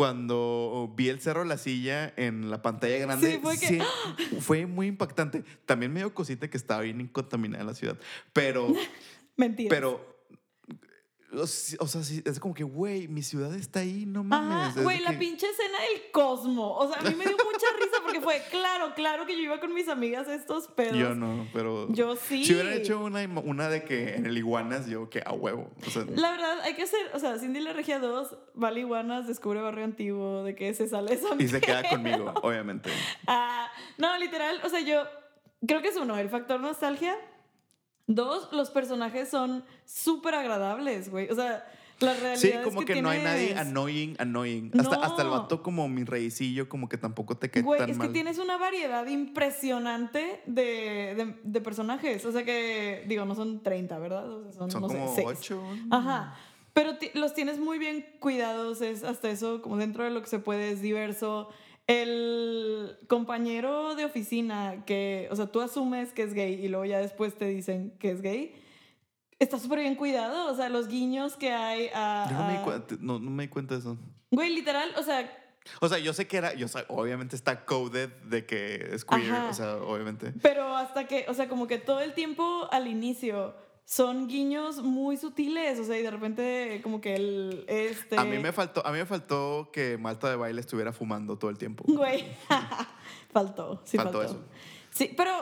cuando 0.00 0.90
vi 0.96 1.10
el 1.10 1.20
Cerro 1.20 1.40
de 1.42 1.46
la 1.46 1.58
Silla 1.58 2.14
en 2.16 2.48
la 2.48 2.62
pantalla 2.62 2.96
grande, 2.96 3.32
Sí, 3.32 3.38
fue 3.42 3.58
que- 3.58 3.66
sí, 3.66 3.78
fue 4.40 4.64
muy 4.64 4.86
impactante. 4.86 5.44
También 5.66 5.92
me 5.92 6.00
dio 6.00 6.14
cosita 6.14 6.48
que 6.48 6.56
estaba 6.56 6.80
bien 6.80 7.06
contaminada 7.08 7.64
la 7.64 7.74
ciudad, 7.74 7.98
pero, 8.32 8.66
Mentira. 9.36 9.68
pero... 9.68 10.08
O 11.32 11.46
sea, 11.46 12.00
es 12.24 12.40
como 12.40 12.54
que, 12.54 12.64
güey, 12.64 13.06
mi 13.08 13.22
ciudad 13.22 13.54
está 13.54 13.80
ahí, 13.80 14.04
no 14.06 14.24
mames. 14.24 14.74
De 14.74 14.82
güey, 14.82 14.98
la 15.00 15.10
que- 15.12 15.18
pinche 15.18 15.46
escena 15.48 15.78
del 15.82 16.10
Cosmo. 16.12 16.74
O 16.76 16.88
sea, 16.90 16.98
a 16.98 17.02
mí 17.04 17.14
me 17.14 17.24
dio 17.26 17.36
mucha 17.36 17.66
fue, 18.20 18.42
claro, 18.50 18.94
claro 18.94 19.26
que 19.26 19.34
yo 19.34 19.42
iba 19.42 19.60
con 19.60 19.74
mis 19.74 19.88
amigas 19.88 20.28
a 20.28 20.34
estos 20.34 20.68
pedos. 20.68 20.96
Yo 20.96 21.14
no, 21.14 21.46
pero... 21.52 21.92
Yo 21.92 22.16
sí. 22.16 22.44
Si 22.44 22.54
hubieran 22.54 22.74
hecho 22.74 23.02
una, 23.02 23.22
una 23.44 23.68
de 23.68 23.84
que 23.84 24.14
en 24.14 24.26
el 24.26 24.36
Iguanas, 24.38 24.86
yo 24.86 25.10
que 25.10 25.22
a 25.24 25.32
huevo. 25.32 25.70
O 25.86 25.90
sea, 25.90 26.04
La 26.14 26.32
verdad, 26.32 26.60
hay 26.62 26.74
que 26.74 26.82
hacer, 26.82 27.00
o 27.14 27.18
sea, 27.18 27.38
Cindy 27.38 27.60
la 27.60 27.72
Regia 27.72 27.98
2, 27.98 28.36
vale 28.54 28.80
iguanas, 28.80 29.26
descubre 29.26 29.60
barrio 29.60 29.84
antiguo, 29.84 30.42
de 30.44 30.54
que 30.54 30.72
se 30.74 30.88
sale 30.88 31.14
esa 31.14 31.28
y 31.38 31.48
se 31.48 31.60
queda 31.60 31.88
conmigo, 31.88 32.32
obviamente. 32.42 32.90
Ah, 33.26 33.70
no, 33.98 34.16
literal, 34.18 34.60
o 34.64 34.68
sea, 34.68 34.80
yo 34.80 35.04
creo 35.66 35.82
que 35.82 35.88
es 35.88 35.96
uno, 35.96 36.16
el 36.16 36.28
factor 36.28 36.60
nostalgia. 36.60 37.16
Dos, 38.06 38.52
los 38.52 38.70
personajes 38.70 39.28
son 39.28 39.64
súper 39.84 40.34
agradables, 40.34 41.10
güey. 41.10 41.30
O 41.30 41.34
sea, 41.34 41.64
la 42.00 42.14
realidad 42.14 42.36
Sí, 42.36 42.48
es 42.48 42.58
como 42.60 42.82
que, 42.84 43.00
no 43.02 43.10
hay 43.10 43.22
nadie 43.22 43.54
annoying, 43.54 44.16
annoying. 44.18 44.70
Hasta, 44.78 44.96
hasta 44.96 45.22
el 45.22 45.28
vato 45.28 45.62
como 45.62 45.88
mi 45.88 46.04
reycillo, 46.04 46.68
como 46.68 46.88
que 46.88 46.96
tampoco 46.98 47.36
te 47.36 47.50
cae 47.50 47.62
Güey, 47.62 47.80
tan 47.80 47.90
es 47.90 47.96
mal. 47.98 48.08
que 48.08 48.12
tienes 48.14 48.38
una 48.38 48.56
variedad 48.56 49.06
impresionante 49.06 50.40
de, 50.46 51.14
de- 51.14 51.34
de 51.42 51.60
personajes. 51.60 52.24
O 52.24 52.32
sea 52.32 52.44
que, 52.44 53.04
digo, 53.08 53.24
no 53.24 53.34
son 53.34 53.62
30, 53.62 53.98
¿verdad? 53.98 54.30
O 54.30 54.42
sea, 54.44 54.52
son, 54.52 54.70
Son 54.70 54.82
no 54.82 54.88
sé, 54.88 54.94
como 54.96 55.14
seis. 55.14 55.26
ocho. 55.28 55.62
Ajá. 55.90 56.34
Pero 56.72 56.92
los 57.14 57.34
tienes 57.34 57.58
muy 57.58 57.78
bien 57.78 58.06
cuidados, 58.20 58.80
es 58.80 59.02
hasta 59.02 59.28
eso, 59.30 59.60
como 59.60 59.76
dentro 59.76 60.04
de 60.04 60.10
lo 60.10 60.20
que 60.22 60.28
se 60.28 60.38
puede, 60.38 60.70
es 60.70 60.80
diverso. 60.80 61.48
El 61.86 62.96
compañero 63.08 63.96
de 63.96 64.04
oficina 64.04 64.84
que, 64.86 65.26
o 65.32 65.36
sea, 65.36 65.46
tú 65.48 65.60
asumes 65.60 66.12
que 66.12 66.22
es 66.22 66.34
gay 66.34 66.54
y 66.64 66.68
luego 66.68 66.84
ya 66.84 66.98
después 67.00 67.34
te 67.36 67.46
dicen 67.46 67.92
que 67.98 68.12
es 68.12 68.22
gay, 68.22 68.54
está 69.40 69.58
súper 69.58 69.80
bien 69.80 69.96
cuidado. 69.96 70.52
O 70.52 70.54
sea, 70.54 70.68
los 70.68 70.86
guiños 70.86 71.36
que 71.36 71.50
hay 71.52 71.90
a... 71.94 72.28
Yo 72.30 72.36
no 72.38 72.46
me, 72.46 72.52
di 72.52 72.58
a- 72.58 72.62
cuenta, 72.62 72.94
no, 73.00 73.18
no 73.18 73.30
me 73.30 73.42
di 73.44 73.48
cuenta 73.48 73.74
de 73.74 73.80
eso. 73.80 73.98
Güey, 74.30 74.54
literal, 74.54 74.90
o 74.96 75.02
sea, 75.02 75.36
O 75.80 75.88
sea, 75.88 75.98
yo 75.98 76.12
sé 76.12 76.28
que 76.28 76.36
era, 76.36 76.54
yo 76.54 76.68
sé, 76.68 76.84
obviamente 76.88 77.34
está 77.36 77.64
coded 77.64 78.10
de 78.24 78.46
que 78.46 78.90
es 78.92 79.04
queer, 79.04 79.30
Ajá. 79.32 79.48
o 79.50 79.54
sea, 79.54 79.76
obviamente. 79.76 80.32
Pero 80.40 80.76
hasta 80.76 81.06
que, 81.06 81.26
o 81.28 81.34
sea, 81.34 81.48
como 81.48 81.66
que 81.66 81.78
todo 81.78 82.00
el 82.00 82.14
tiempo 82.14 82.68
al 82.70 82.86
inicio 82.86 83.54
son 83.84 84.28
guiños 84.28 84.82
muy 84.84 85.16
sutiles, 85.16 85.80
o 85.80 85.84
sea, 85.84 85.98
y 85.98 86.02
de 86.02 86.10
repente 86.12 86.80
como 86.84 87.00
que 87.00 87.16
el, 87.16 87.64
este... 87.66 88.16
A 88.18 88.24
mí 88.24 88.38
me 88.38 88.52
faltó, 88.52 88.86
a 88.86 88.92
mí 88.92 88.98
me 88.98 89.06
faltó 89.06 89.70
que 89.72 89.98
Malta 89.98 90.30
de 90.30 90.36
baile 90.36 90.60
estuviera 90.60 90.92
fumando 90.92 91.36
todo 91.36 91.50
el 91.50 91.58
tiempo. 91.58 91.82
Güey, 91.88 92.24
faltó, 93.32 93.82
sí 93.84 93.96
faltó. 93.96 94.18
Faltó 94.18 94.32
eso. 94.34 94.44
Sí, 94.90 95.12
pero, 95.16 95.32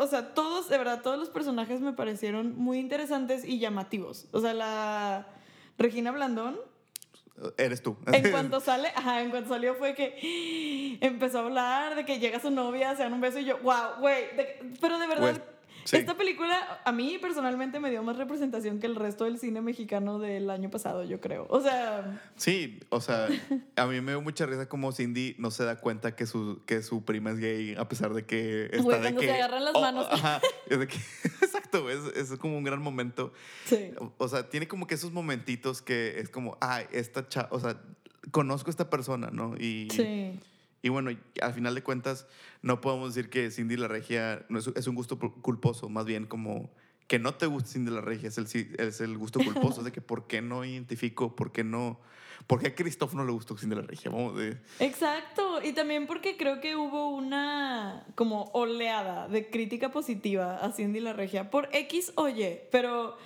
o 0.00 0.06
sea, 0.06 0.34
todos, 0.34 0.68
de 0.68 0.78
verdad, 0.78 1.02
todos 1.02 1.18
los 1.18 1.30
personajes 1.30 1.80
me 1.80 1.92
parecieron 1.92 2.56
muy 2.56 2.78
interesantes 2.78 3.44
y 3.44 3.58
llamativos. 3.58 4.26
O 4.32 4.40
sea, 4.40 4.54
la 4.54 5.26
Regina 5.78 6.10
Blandón, 6.10 6.58
Eres 7.56 7.82
tú. 7.82 7.96
en 8.06 8.30
cuanto 8.32 8.60
sale, 8.60 8.88
ajá, 8.94 9.22
en 9.22 9.30
cuanto 9.30 9.50
salió 9.50 9.74
fue 9.76 9.94
que 9.94 10.98
empezó 11.00 11.38
a 11.38 11.42
hablar 11.42 11.94
de 11.94 12.04
que 12.04 12.18
llega 12.18 12.40
su 12.40 12.50
novia, 12.50 12.96
se 12.96 13.04
dan 13.04 13.12
un 13.12 13.20
beso 13.20 13.38
y 13.38 13.44
yo, 13.44 13.58
wow, 13.58 14.00
güey, 14.00 14.24
pero 14.80 14.98
de 14.98 15.06
verdad, 15.06 15.42
sí. 15.90 15.96
esta 15.96 16.16
película 16.16 16.80
a 16.84 16.92
mí 16.92 17.18
personalmente 17.20 17.80
me 17.80 17.90
dio 17.90 18.02
más 18.02 18.16
representación 18.16 18.80
que 18.80 18.86
el 18.86 18.96
resto 18.96 19.24
del 19.24 19.38
cine 19.38 19.60
mexicano 19.60 20.18
del 20.18 20.50
año 20.50 20.70
pasado, 20.70 21.04
yo 21.04 21.20
creo. 21.20 21.46
O 21.50 21.60
sea, 21.60 22.20
Sí, 22.36 22.80
o 22.88 23.00
sea, 23.00 23.28
a 23.76 23.86
mí 23.86 24.00
me 24.00 24.12
dio 24.12 24.20
mucha 24.20 24.46
risa 24.46 24.68
como 24.68 24.92
Cindy 24.92 25.34
no 25.38 25.50
se 25.50 25.64
da 25.64 25.76
cuenta 25.76 26.14
que 26.14 26.26
su, 26.26 26.62
que 26.66 26.82
su 26.82 27.04
prima 27.04 27.30
es 27.30 27.38
gay, 27.38 27.74
a 27.76 27.88
pesar 27.88 28.14
de 28.14 28.24
que 28.24 28.64
está 28.66 28.82
Güey, 28.82 28.96
de 28.98 29.02
cuando 29.02 29.20
que... 29.20 29.26
se 29.26 29.32
agarran 29.34 29.64
las 29.64 29.74
oh, 29.74 29.80
manos. 29.80 30.06
ajá, 30.10 30.40
es 30.68 30.78
de 30.78 30.86
que, 30.86 30.96
exacto, 31.42 31.90
es, 31.90 32.16
es 32.16 32.38
como 32.38 32.56
un 32.56 32.64
gran 32.64 32.82
momento. 32.82 33.32
sí. 33.64 33.90
O, 34.18 34.28
sea, 34.28 34.48
tiene 34.48 34.68
como 34.68 34.86
que 34.86 34.94
esos 34.94 35.12
momentitos 35.12 35.82
que 35.82 36.20
es 36.20 36.28
como, 36.28 36.58
ay, 36.60 36.86
esta 36.92 37.28
cha... 37.28 37.48
O 37.50 37.60
sea, 37.60 37.80
conozco 38.30 38.68
a 38.68 38.72
esta 38.72 38.90
persona, 38.90 39.30
¿no? 39.32 39.54
Y, 39.56 39.88
Sí. 39.90 40.38
Y 40.82 40.88
bueno, 40.90 41.10
al 41.40 41.52
final 41.54 41.74
de 41.74 41.82
cuentas, 41.82 42.26
no 42.62 42.80
podemos 42.80 43.14
decir 43.14 43.30
que 43.30 43.50
Cindy 43.50 43.76
la 43.76 43.88
Regia 43.88 44.44
no 44.48 44.58
es, 44.58 44.86
un 44.86 44.94
gusto 44.94 45.18
culposo, 45.18 45.88
más 45.88 46.06
bien 46.06 46.26
como 46.26 46.70
que 47.08 47.18
no 47.18 47.34
te 47.34 47.46
guste 47.46 47.70
Cindy 47.70 47.90
la 47.90 48.00
Regia 48.00 48.28
es 48.28 48.38
el, 48.38 48.46
es 48.78 49.00
el 49.00 49.16
gusto 49.16 49.40
culposo, 49.40 49.82
de 49.82 49.92
que 49.92 50.00
por 50.00 50.26
qué 50.26 50.42
no 50.42 50.64
identifico, 50.64 51.34
por 51.34 51.52
qué 51.52 51.64
no, 51.64 51.98
por 52.46 52.60
qué 52.60 52.68
a 52.68 52.74
Christoph 52.74 53.14
no 53.14 53.24
le 53.24 53.32
gustó 53.32 53.56
Cindy 53.56 53.76
la 53.76 53.82
Regia, 53.82 54.10
vamos 54.10 54.36
de... 54.36 54.58
Exacto, 54.78 55.62
y 55.62 55.72
también 55.72 56.06
porque 56.06 56.36
creo 56.36 56.60
que 56.60 56.76
hubo 56.76 57.08
una 57.08 58.06
como 58.14 58.44
oleada 58.52 59.26
de 59.26 59.50
crítica 59.50 59.90
positiva 59.90 60.58
a 60.58 60.70
Cindy 60.70 61.00
la 61.00 61.12
Regia 61.12 61.50
por 61.50 61.68
X 61.72 62.12
o 62.14 62.28
Y, 62.28 62.60
pero 62.70 63.16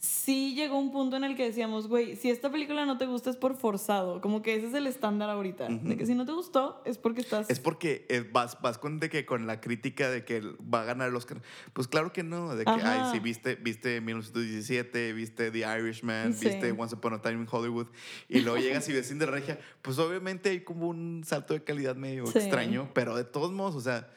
sí 0.00 0.54
llegó 0.54 0.78
un 0.78 0.92
punto 0.92 1.16
en 1.16 1.24
el 1.24 1.34
que 1.36 1.44
decíamos, 1.44 1.88
güey, 1.88 2.14
si 2.14 2.30
esta 2.30 2.50
película 2.52 2.86
no 2.86 2.98
te 2.98 3.06
gusta 3.06 3.30
es 3.30 3.36
por 3.36 3.56
forzado, 3.56 4.20
como 4.20 4.42
que 4.42 4.54
ese 4.54 4.68
es 4.68 4.74
el 4.74 4.86
estándar 4.86 5.28
ahorita, 5.28 5.68
de 5.68 5.96
que 5.96 6.06
si 6.06 6.14
no 6.14 6.24
te 6.24 6.30
gustó 6.32 6.80
es 6.84 6.98
porque 6.98 7.20
estás... 7.20 7.50
Es 7.50 7.58
porque 7.58 8.06
eh, 8.08 8.24
vas, 8.32 8.60
vas 8.62 8.78
con, 8.78 9.00
de 9.00 9.10
que, 9.10 9.26
con 9.26 9.46
la 9.48 9.60
crítica 9.60 10.08
de 10.08 10.24
que 10.24 10.40
va 10.40 10.82
a 10.82 10.84
ganar 10.84 11.08
el 11.08 11.16
Oscar. 11.16 11.42
Pues 11.72 11.88
claro 11.88 12.12
que 12.12 12.22
no, 12.22 12.54
de 12.54 12.64
que, 12.64 12.70
Ajá. 12.70 12.92
ay, 12.92 13.02
si 13.12 13.18
viste, 13.18 13.56
viste 13.56 14.00
1917, 14.00 15.12
viste 15.14 15.50
The 15.50 15.58
Irishman, 15.78 16.32
Sí. 16.32 16.44
viste 16.46 16.70
Once 16.72 16.94
Upon 16.94 17.14
a 17.14 17.20
Time 17.20 17.34
in 17.42 17.48
Hollywood, 17.50 17.88
y 18.28 18.40
luego 18.40 18.58
llegas 18.58 18.88
y 18.88 18.92
ves 18.92 19.08
Cindy 19.08 19.26
la 19.26 19.32
Regia, 19.32 19.58
pues 19.82 19.98
obviamente 19.98 20.50
hay 20.50 20.60
como 20.60 20.86
un 20.88 21.22
salto 21.26 21.54
de 21.54 21.64
calidad 21.64 21.96
medio 21.96 22.24
Sí. 22.26 22.38
extraño, 22.38 22.88
pero 22.94 23.16
de 23.16 23.24
todos 23.24 23.50
modos, 23.52 23.74
o 23.74 23.80
sea, 23.80 24.08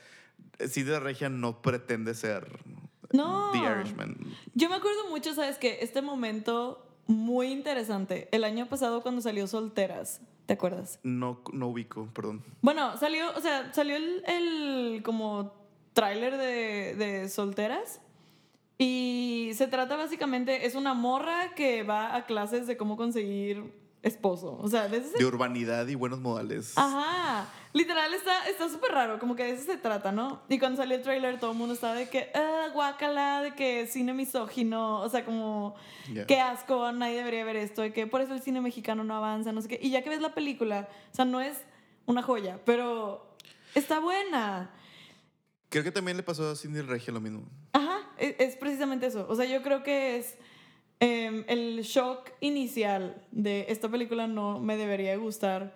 Cindy 0.67 0.91
Regia 0.99 1.29
no 1.29 1.61
pretende 1.63 2.13
ser 2.13 2.47
No. 3.13 3.51
The 3.51 3.59
Irishman. 3.59 4.17
Yo 4.53 4.69
me 4.69 4.75
acuerdo 4.75 5.09
mucho, 5.09 5.33
¿sabes 5.33 5.57
qué? 5.57 5.79
Este 5.81 6.01
momento 6.01 6.87
muy 7.07 7.47
interesante, 7.51 8.29
el 8.31 8.43
año 8.43 8.67
pasado 8.67 9.01
cuando 9.01 9.21
salió 9.21 9.47
Solteras, 9.47 10.21
¿te 10.45 10.53
acuerdas? 10.53 10.99
No, 11.03 11.41
no 11.51 11.67
ubico, 11.67 12.07
perdón. 12.13 12.43
Bueno, 12.61 12.97
salió, 12.97 13.35
o 13.35 13.41
sea, 13.41 13.73
salió 13.73 13.95
el, 13.95 14.23
el 14.27 15.03
como 15.03 15.53
tráiler 15.93 16.37
de, 16.37 16.95
de 16.95 17.29
solteras 17.29 17.99
y 18.77 19.51
se 19.55 19.67
trata 19.67 19.95
básicamente, 19.95 20.65
es 20.65 20.75
una 20.75 20.93
morra 20.93 21.53
que 21.55 21.83
va 21.83 22.15
a 22.15 22.25
clases 22.25 22.65
de 22.67 22.77
cómo 22.77 22.97
conseguir 22.97 23.73
esposo. 24.03 24.57
O 24.59 24.67
sea, 24.67 24.87
de 24.87 24.97
ese 24.97 25.09
se- 25.09 25.17
De 25.19 25.25
urbanidad 25.25 25.87
y 25.87 25.95
buenos 25.95 26.19
modales. 26.19 26.73
Ajá. 26.77 27.47
Literal 27.73 28.13
está 28.13 28.47
está 28.49 28.67
súper 28.67 28.91
raro, 28.91 29.17
como 29.19 29.35
que 29.35 29.43
de 29.43 29.51
eso 29.51 29.63
se 29.63 29.77
trata, 29.77 30.11
¿no? 30.11 30.41
Y 30.49 30.59
cuando 30.59 30.77
salió 30.81 30.97
el 30.97 31.03
tráiler 31.03 31.39
todo 31.39 31.51
el 31.51 31.57
mundo 31.57 31.73
estaba 31.73 31.93
de 31.95 32.09
que, 32.09 32.29
ah, 32.35 32.67
guácala, 32.73 33.41
de 33.41 33.55
que 33.55 33.87
cine 33.87 34.13
misógino, 34.13 34.99
o 34.99 35.07
sea, 35.09 35.23
como, 35.23 35.75
Ya. 36.11 36.25
qué 36.27 36.41
asco, 36.41 36.91
nadie 36.91 37.17
debería 37.17 37.45
ver 37.45 37.55
esto, 37.55 37.81
de 37.81 37.93
que 37.93 38.07
por 38.07 38.19
eso 38.21 38.33
el 38.33 38.41
cine 38.41 38.59
mexicano 38.59 39.03
no 39.05 39.15
avanza, 39.15 39.53
no 39.53 39.61
sé 39.61 39.69
qué. 39.69 39.79
Y 39.81 39.89
ya 39.91 40.01
que 40.01 40.09
ves 40.09 40.19
la 40.21 40.33
película, 40.33 40.89
o 41.13 41.15
sea, 41.15 41.23
no 41.23 41.39
es 41.39 41.57
una 42.05 42.21
joya, 42.23 42.59
pero 42.65 43.35
está 43.73 43.99
buena. 43.99 44.71
Creo 45.69 45.85
que 45.85 45.91
también 45.91 46.17
le 46.17 46.23
pasó 46.23 46.49
a 46.51 46.55
Cindy 46.57 46.81
Regia 46.81 47.13
lo 47.13 47.21
mismo. 47.21 47.43
Ajá, 47.71 47.99
es, 48.17 48.35
es 48.39 48.55
precisamente 48.57 49.05
eso. 49.05 49.25
O 49.29 49.35
sea, 49.37 49.45
yo 49.45 49.61
creo 49.63 49.83
que 49.83 50.17
es 50.17 50.35
em, 51.01 51.43
el 51.47 51.81
shock 51.81 52.29
inicial 52.39 53.21
de 53.31 53.65
esta 53.69 53.89
película 53.89 54.27
no 54.27 54.59
me 54.59 54.77
debería 54.77 55.15
gustar. 55.17 55.73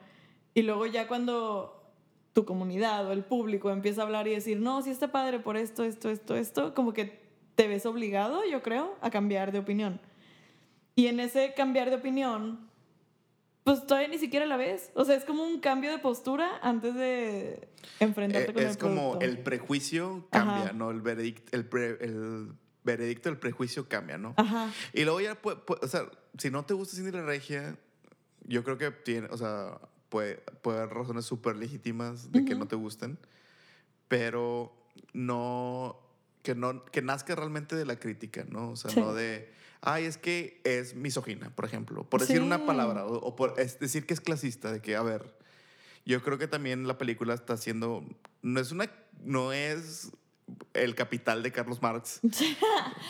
Y 0.53 0.61
luego 0.61 0.85
ya 0.85 1.07
cuando 1.09 1.83
tu 2.31 2.45
comunidad 2.45 3.07
o 3.07 3.11
el 3.11 3.23
público 3.23 3.71
empieza 3.71 4.01
a 4.01 4.05
hablar 4.05 4.27
y 4.27 4.31
decir, 4.35 4.59
no, 4.59 4.81
sí 4.81 4.89
está 4.91 5.11
padre 5.11 5.39
por 5.39 5.57
esto, 5.57 5.83
esto, 5.83 6.09
esto, 6.09 6.35
esto, 6.35 6.73
como 6.73 6.93
que 6.93 7.19
te 7.55 7.67
ves 7.67 7.85
obligado, 7.85 8.41
yo 8.49 8.61
creo, 8.61 8.95
a 9.01 9.09
cambiar 9.09 9.51
de 9.51 9.59
opinión. 9.59 9.99
Y 10.95 11.07
en 11.07 11.19
ese 11.19 11.53
cambiar 11.55 11.89
de 11.89 11.95
opinión, 11.97 12.69
pues 13.63 13.85
todavía 13.87 14.09
ni 14.09 14.17
siquiera 14.19 14.45
la 14.45 14.57
ves. 14.57 14.91
O 14.93 15.05
sea, 15.05 15.15
es 15.15 15.25
como 15.25 15.43
un 15.43 15.59
cambio 15.59 15.89
de 15.91 15.97
postura 15.97 16.59
antes 16.61 16.93
de 16.93 17.67
enfrentarte 17.99 18.51
Eh, 18.51 18.53
con 18.53 18.63
es 18.63 18.71
el 18.71 18.77
como 18.77 19.01
producto. 19.11 19.25
el 19.25 19.39
prejuicio 19.39 20.27
cambia, 20.29 20.55
Ajá. 20.65 20.73
¿no? 20.73 20.91
El 20.91 21.01
veredicto, 21.01 21.55
el, 21.57 21.65
pre- 21.65 21.97
el 22.01 22.49
veredicto 22.85 23.27
del 23.29 23.37
prejuicio 23.39 23.89
cambia, 23.89 24.17
¿no? 24.17 24.33
Ajá. 24.37 24.71
Y 24.93 25.03
luego 25.03 25.19
ya, 25.19 25.35
puede, 25.35 25.57
puede- 25.57 25.83
o 25.85 25.87
sea, 25.89 26.09
si 26.37 26.49
no 26.51 26.63
te 26.65 26.73
gusta 26.73 26.95
Cindy 26.95 27.11
la 27.11 27.23
Regia, 27.23 27.77
yo 28.45 28.63
creo 28.63 28.77
que 28.77 28.91
tiene, 28.91 29.27
o 29.31 29.37
sea, 29.37 29.79
puede, 30.09 30.35
puede 30.61 30.79
haber 30.83 30.93
razones 30.95 31.25
súper 31.25 31.55
legítimas 31.57 32.31
de 32.31 32.45
que 32.45 32.53
Ujú. 32.53 32.59
no 32.63 32.67
te 32.67 32.75
gusten, 32.77 33.17
pero 34.07 34.73
no 35.13 35.99
que, 36.43 36.53
no, 36.53 36.85
que 36.85 37.01
nazca 37.01 37.33
realmente 37.35 37.75
de 37.75 37.85
la 37.85 37.97
crítica, 37.99 38.45
¿no? 38.47 38.69
O 38.71 38.75
sea, 38.75 38.91
Sí. 38.91 38.99
no 38.99 39.13
de, 39.15 39.51
ay, 39.81 40.05
es 40.05 40.17
que 40.19 40.61
es 40.63 40.93
misógina, 40.93 41.49
por 41.55 41.65
ejemplo, 41.65 42.07
por 42.07 42.21
decir 42.21 42.39
una 42.41 42.57
Sí. 42.59 42.63
palabra, 42.67 43.05
o, 43.07 43.13
o 43.15 43.35
por 43.35 43.59
es 43.59 43.79
decir 43.79 44.05
que 44.05 44.13
es 44.13 44.21
clasista, 44.21 44.71
de 44.71 44.79
que, 44.79 44.95
a 44.95 45.01
ver, 45.01 45.35
yo 46.05 46.21
creo 46.21 46.37
que 46.37 46.47
también 46.47 46.87
la 46.87 46.99
película 46.99 47.33
está 47.33 47.53
haciendo, 47.53 48.05
no 48.43 48.59
es 48.59 48.71
una, 48.71 48.91
no 49.23 49.53
es 49.53 50.11
el 50.73 50.95
capital 50.95 51.41
de 51.43 51.51
Carlos 51.51 51.81
Marx. 51.81 52.21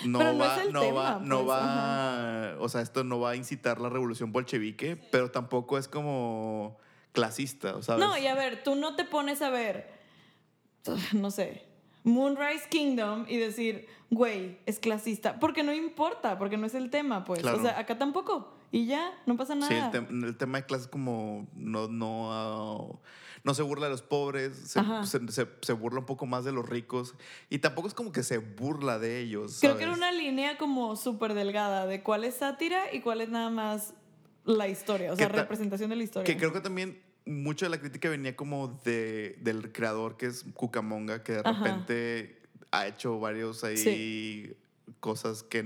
No 0.05 0.19
va, 0.37 0.63
no 0.71 0.81
tema, 0.81 0.93
va, 0.93 1.19
no 1.19 1.45
pues, 1.45 1.57
va, 1.57 2.55
o 2.59 2.69
sea, 2.69 2.81
esto 2.81 3.03
no 3.03 3.19
va 3.19 3.31
a 3.31 3.35
incitar 3.35 3.81
la 3.81 3.89
revolución 3.89 4.31
bolchevique, 4.31 4.95
pero 4.95 5.31
tampoco 5.31 5.77
es 5.77 5.87
como 5.87 6.77
clasista, 7.11 7.81
¿sabes? 7.81 8.05
No, 8.05 8.17
y 8.17 8.27
a 8.27 8.35
ver, 8.35 8.63
tú 8.63 8.75
no 8.75 8.95
te 8.95 9.03
pones 9.03 9.41
a 9.41 9.49
ver, 9.49 9.89
no 11.13 11.31
sé, 11.31 11.65
Moonrise 12.03 12.69
Kingdom 12.69 13.25
y 13.27 13.37
decir, 13.37 13.87
güey, 14.11 14.59
es 14.65 14.79
clasista. 14.79 15.39
Porque 15.39 15.63
no 15.63 15.73
importa, 15.73 16.37
porque 16.37 16.55
no 16.55 16.67
es 16.67 16.75
el 16.75 16.89
tema, 16.89 17.25
pues. 17.25 17.41
Claro. 17.41 17.57
O 17.57 17.61
sea, 17.61 17.79
acá 17.79 17.97
tampoco. 17.97 18.53
Y 18.75 18.88
ya, 18.88 19.13
no 19.25 19.38
pasa 19.38 19.55
nada. 19.55 19.69
Sí, 19.69 19.75
el, 19.97 20.05
tem- 20.05 20.25
el 20.25 20.35
tema 20.35 20.57
de 20.59 20.65
clase 20.65 20.83
es 20.83 20.89
como 20.89 21.47
no, 21.55 21.88
no, 21.88 22.27
ah, 22.33 22.99
no 23.45 23.53
se 23.53 23.61
burla 23.61 23.85
de 23.85 23.91
los 23.91 24.01
pobres, 24.01 24.53
se, 24.57 24.81
se- 25.05 25.31
se- 25.31 25.47
se 25.61 25.73
burla 25.73 25.99
un 26.01 26.05
poco 26.05 26.25
más 26.25 26.43
de 26.43 26.51
los 26.51 26.67
ricos 26.67 27.15
y 27.49 27.59
tampoco 27.59 27.88
es 27.88 27.93
como 27.93 28.11
que 28.11 28.21
se 28.21 28.39
burla 28.39 28.99
de 28.99 29.21
ellos. 29.21 29.59
Creo 29.61 29.77
que 29.77 29.83
era 29.83 29.93
una 29.93 30.11
línea 30.11 30.57
como 30.57 30.97
súper 30.97 31.33
delgada 31.35 31.85
de 31.88 32.03
cuál 32.03 32.25
es 32.25 32.35
sátira 32.35 32.93
y 32.93 32.99
cuál 32.99 33.21
es 33.21 33.29
nada 33.29 33.49
más 33.49 33.93
la 34.43 34.67
historia, 34.67 35.13
o 35.13 35.15
sea, 35.15 35.29
representación 35.29 35.89
de 35.89 35.95
la 35.95 36.03
historia. 36.03 36.25
Que 36.25 36.38
creo 36.38 36.51
que 36.51 36.59
también 36.59 37.01
mucho 37.25 37.65
de 37.65 37.69
la 37.69 37.79
crítica 37.79 38.09
venía 38.09 38.35
como 38.35 38.67
de, 38.83 39.38
del 39.41 39.71
creador 39.71 40.17
que 40.17 40.25
es 40.25 40.43
Cucamonga, 40.53 41.23
que 41.23 41.31
de 41.31 41.39
Ajá. 41.45 41.53
repente 41.53 42.41
ha 42.71 42.88
hecho 42.88 43.19
varios 43.21 43.63
ahí 43.63 44.53
cosas 44.99 45.43
que 45.43 45.63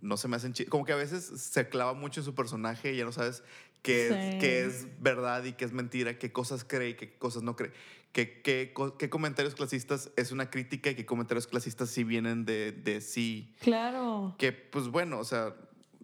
no 0.00 0.16
se 0.16 0.28
me 0.28 0.36
hacen 0.36 0.52
chi- 0.52 0.66
Como 0.66 0.84
que 0.84 0.92
a 0.92 0.96
veces 0.96 1.24
se 1.24 1.68
clava 1.68 1.94
mucho 1.94 2.20
en 2.20 2.24
su 2.24 2.34
personaje 2.34 2.92
y 2.92 2.96
ya 2.98 3.04
no 3.04 3.12
sabes 3.12 3.42
qué, 3.82 4.08
Sí. 4.08 4.14
es, 4.14 4.34
qué 4.40 4.64
es 4.64 5.02
verdad 5.02 5.44
y 5.44 5.52
qué 5.52 5.64
es 5.64 5.72
mentira, 5.72 6.18
qué 6.18 6.32
cosas 6.32 6.64
cree 6.64 6.90
y 6.90 6.94
qué 6.94 7.16
cosas 7.18 7.42
no 7.42 7.56
cree. 7.56 7.72
Qué, 8.12 8.40
qué, 8.42 8.72
co- 8.72 8.96
qué 8.96 9.10
comentarios 9.10 9.54
clasistas 9.54 10.10
es 10.16 10.32
una 10.32 10.48
crítica 10.50 10.90
y 10.90 10.94
qué 10.94 11.04
comentarios 11.04 11.46
clasistas 11.46 11.90
sí 11.90 12.02
vienen 12.02 12.44
de, 12.46 12.72
de 12.72 13.00
sí. 13.02 13.54
Claro. 13.60 14.34
Que 14.38 14.52
pues 14.52 14.88
bueno, 14.88 15.18
o 15.18 15.24
sea, 15.24 15.54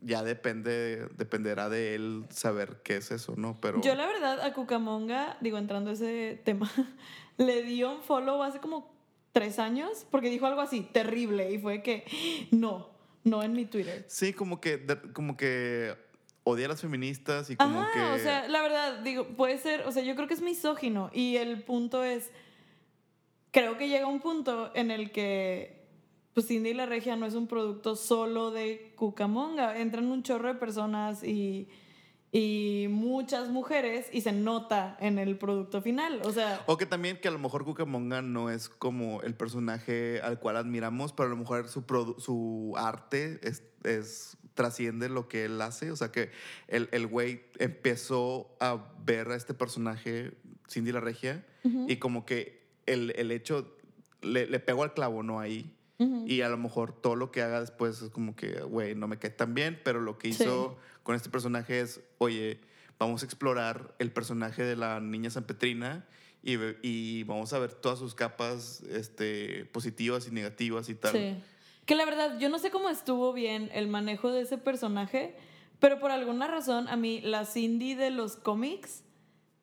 ya 0.02 0.22
depende, 0.22 1.08
dependerá 1.16 1.68
de 1.70 1.94
él 1.94 2.26
saber 2.30 2.82
qué 2.84 2.96
es 2.96 3.10
eso, 3.12 3.34
¿no? 3.36 3.58
Pero 3.60 3.80
Yo 3.80 3.94
la 3.94 4.06
verdad 4.06 4.40
a 4.42 4.52
Cucamonga, 4.52 5.38
digo, 5.40 5.56
entrando 5.58 5.90
a 5.90 5.92
ese 5.94 6.40
tema, 6.44 6.70
le 7.38 7.62
di 7.62 7.82
un 7.84 8.02
follow 8.02 8.42
hace 8.42 8.58
como 8.60 8.92
tres 9.32 9.58
años 9.58 10.04
porque 10.10 10.28
dijo 10.28 10.44
algo 10.46 10.60
así, 10.60 10.82
terrible, 10.92 11.50
y 11.52 11.58
fue 11.58 11.82
que 11.82 12.04
no, 12.50 12.90
no 13.24 13.42
en 13.42 13.52
mi 13.52 13.64
Twitter. 13.64 14.04
sí, 14.08 14.32
como 14.32 14.60
que, 14.60 14.84
como 15.12 15.36
que 15.36 15.94
odia 16.44 16.66
a 16.66 16.68
las 16.70 16.80
feministas 16.80 17.50
y 17.50 17.56
como 17.56 17.80
Ajá, 17.80 17.92
que... 17.92 18.00
o 18.00 18.18
sea, 18.18 18.48
la 18.48 18.62
verdad, 18.62 19.00
digo, 19.00 19.28
puede 19.28 19.58
ser, 19.58 19.82
o 19.82 19.92
sea, 19.92 20.02
yo 20.02 20.14
creo 20.16 20.26
que 20.26 20.34
es 20.34 20.40
misógino 20.40 21.10
y 21.12 21.36
el 21.36 21.62
punto 21.62 22.02
es, 22.02 22.30
creo 23.50 23.78
que 23.78 23.88
llega 23.88 24.06
un 24.06 24.20
punto 24.20 24.72
en 24.74 24.90
el 24.90 25.12
que, 25.12 25.86
pues 26.34 26.48
Cindy 26.48 26.74
la 26.74 26.86
Regia 26.86 27.16
no 27.16 27.26
es 27.26 27.34
un 27.34 27.46
producto 27.46 27.94
solo 27.94 28.50
de 28.50 28.92
Cucamonga, 28.96 29.78
entran 29.78 30.06
un 30.06 30.22
chorro 30.22 30.48
de 30.48 30.54
personas 30.54 31.22
y, 31.22 31.68
y 32.34 32.86
muchas 32.88 33.50
mujeres 33.50 34.06
y 34.10 34.22
se 34.22 34.32
nota 34.32 34.96
en 35.00 35.18
el 35.18 35.36
producto 35.36 35.82
final, 35.82 36.22
o 36.24 36.32
sea... 36.32 36.62
O 36.66 36.78
que 36.78 36.86
también 36.86 37.18
que 37.20 37.28
a 37.28 37.30
lo 37.30 37.38
mejor 37.38 37.64
Cucamonga 37.64 38.22
no 38.22 38.48
es 38.50 38.70
como 38.70 39.20
el 39.20 39.34
personaje 39.34 40.20
al 40.22 40.40
cual 40.40 40.56
admiramos, 40.56 41.12
pero 41.12 41.26
a 41.26 41.30
lo 41.30 41.36
mejor 41.36 41.68
su, 41.68 41.84
su 42.18 42.72
arte 42.78 43.38
es, 43.42 43.62
es- 43.84 44.36
trasciende 44.54 45.08
lo 45.08 45.28
que 45.28 45.46
él 45.46 45.60
hace. 45.62 45.90
O 45.90 45.96
sea 45.96 46.12
que 46.12 46.30
el, 46.68 46.88
el 46.92 47.06
güey 47.06 47.42
empezó 47.58 48.54
a 48.60 48.78
ver 49.04 49.28
a 49.30 49.34
este 49.36 49.54
personaje, 49.54 50.32
Cindy 50.70 50.92
la 50.92 51.00
Regia, 51.00 51.46
y 51.88 51.96
como 51.96 52.26
que 52.26 52.62
el, 52.86 53.12
el 53.16 53.30
hecho 53.30 53.74
le, 54.20 54.46
le 54.46 54.58
pegó 54.60 54.82
al 54.82 54.92
clavo, 54.94 55.22
¿no? 55.22 55.38
Ahí. 55.40 55.74
Y 56.26 56.40
a 56.40 56.48
lo 56.48 56.56
mejor 56.58 56.92
todo 57.00 57.14
lo 57.14 57.30
que 57.30 57.42
haga 57.42 57.60
después 57.60 58.02
es 58.02 58.10
como 58.10 58.34
que, 58.34 58.60
güey, 58.62 58.96
no 58.96 59.06
me 59.06 59.18
cae 59.20 59.30
tan 59.30 59.54
bien, 59.54 59.80
pero 59.84 60.00
lo 60.00 60.18
que 60.18 60.32
Sí. 60.32 60.42
Con 61.02 61.14
este 61.14 61.30
personaje 61.30 61.80
es, 61.80 62.00
oye, 62.18 62.60
vamos 62.98 63.22
a 63.22 63.24
explorar 63.24 63.94
el 63.98 64.12
personaje 64.12 64.62
de 64.62 64.76
la 64.76 65.00
niña 65.00 65.30
San 65.30 65.44
Petrina 65.44 66.06
y, 66.42 66.56
y 66.82 67.24
vamos 67.24 67.52
a 67.52 67.58
ver 67.58 67.72
todas 67.72 67.98
sus 67.98 68.14
capas 68.14 68.82
este, 68.90 69.64
positivas 69.66 70.26
y 70.28 70.30
negativas 70.30 70.88
y 70.88 70.94
tal. 70.94 71.12
Sí. 71.12 71.36
Que 71.86 71.96
la 71.96 72.04
verdad, 72.04 72.38
yo 72.38 72.48
no 72.48 72.58
sé 72.58 72.70
cómo 72.70 72.88
estuvo 72.88 73.32
bien 73.32 73.70
el 73.72 73.88
manejo 73.88 74.30
de 74.30 74.42
ese 74.42 74.58
personaje, 74.58 75.36
pero 75.80 75.98
por 75.98 76.12
alguna 76.12 76.46
razón 76.46 76.86
a 76.88 76.96
mí 76.96 77.20
la 77.20 77.44
Cindy 77.44 77.94
de 77.94 78.10
los 78.10 78.36
cómics 78.36 79.02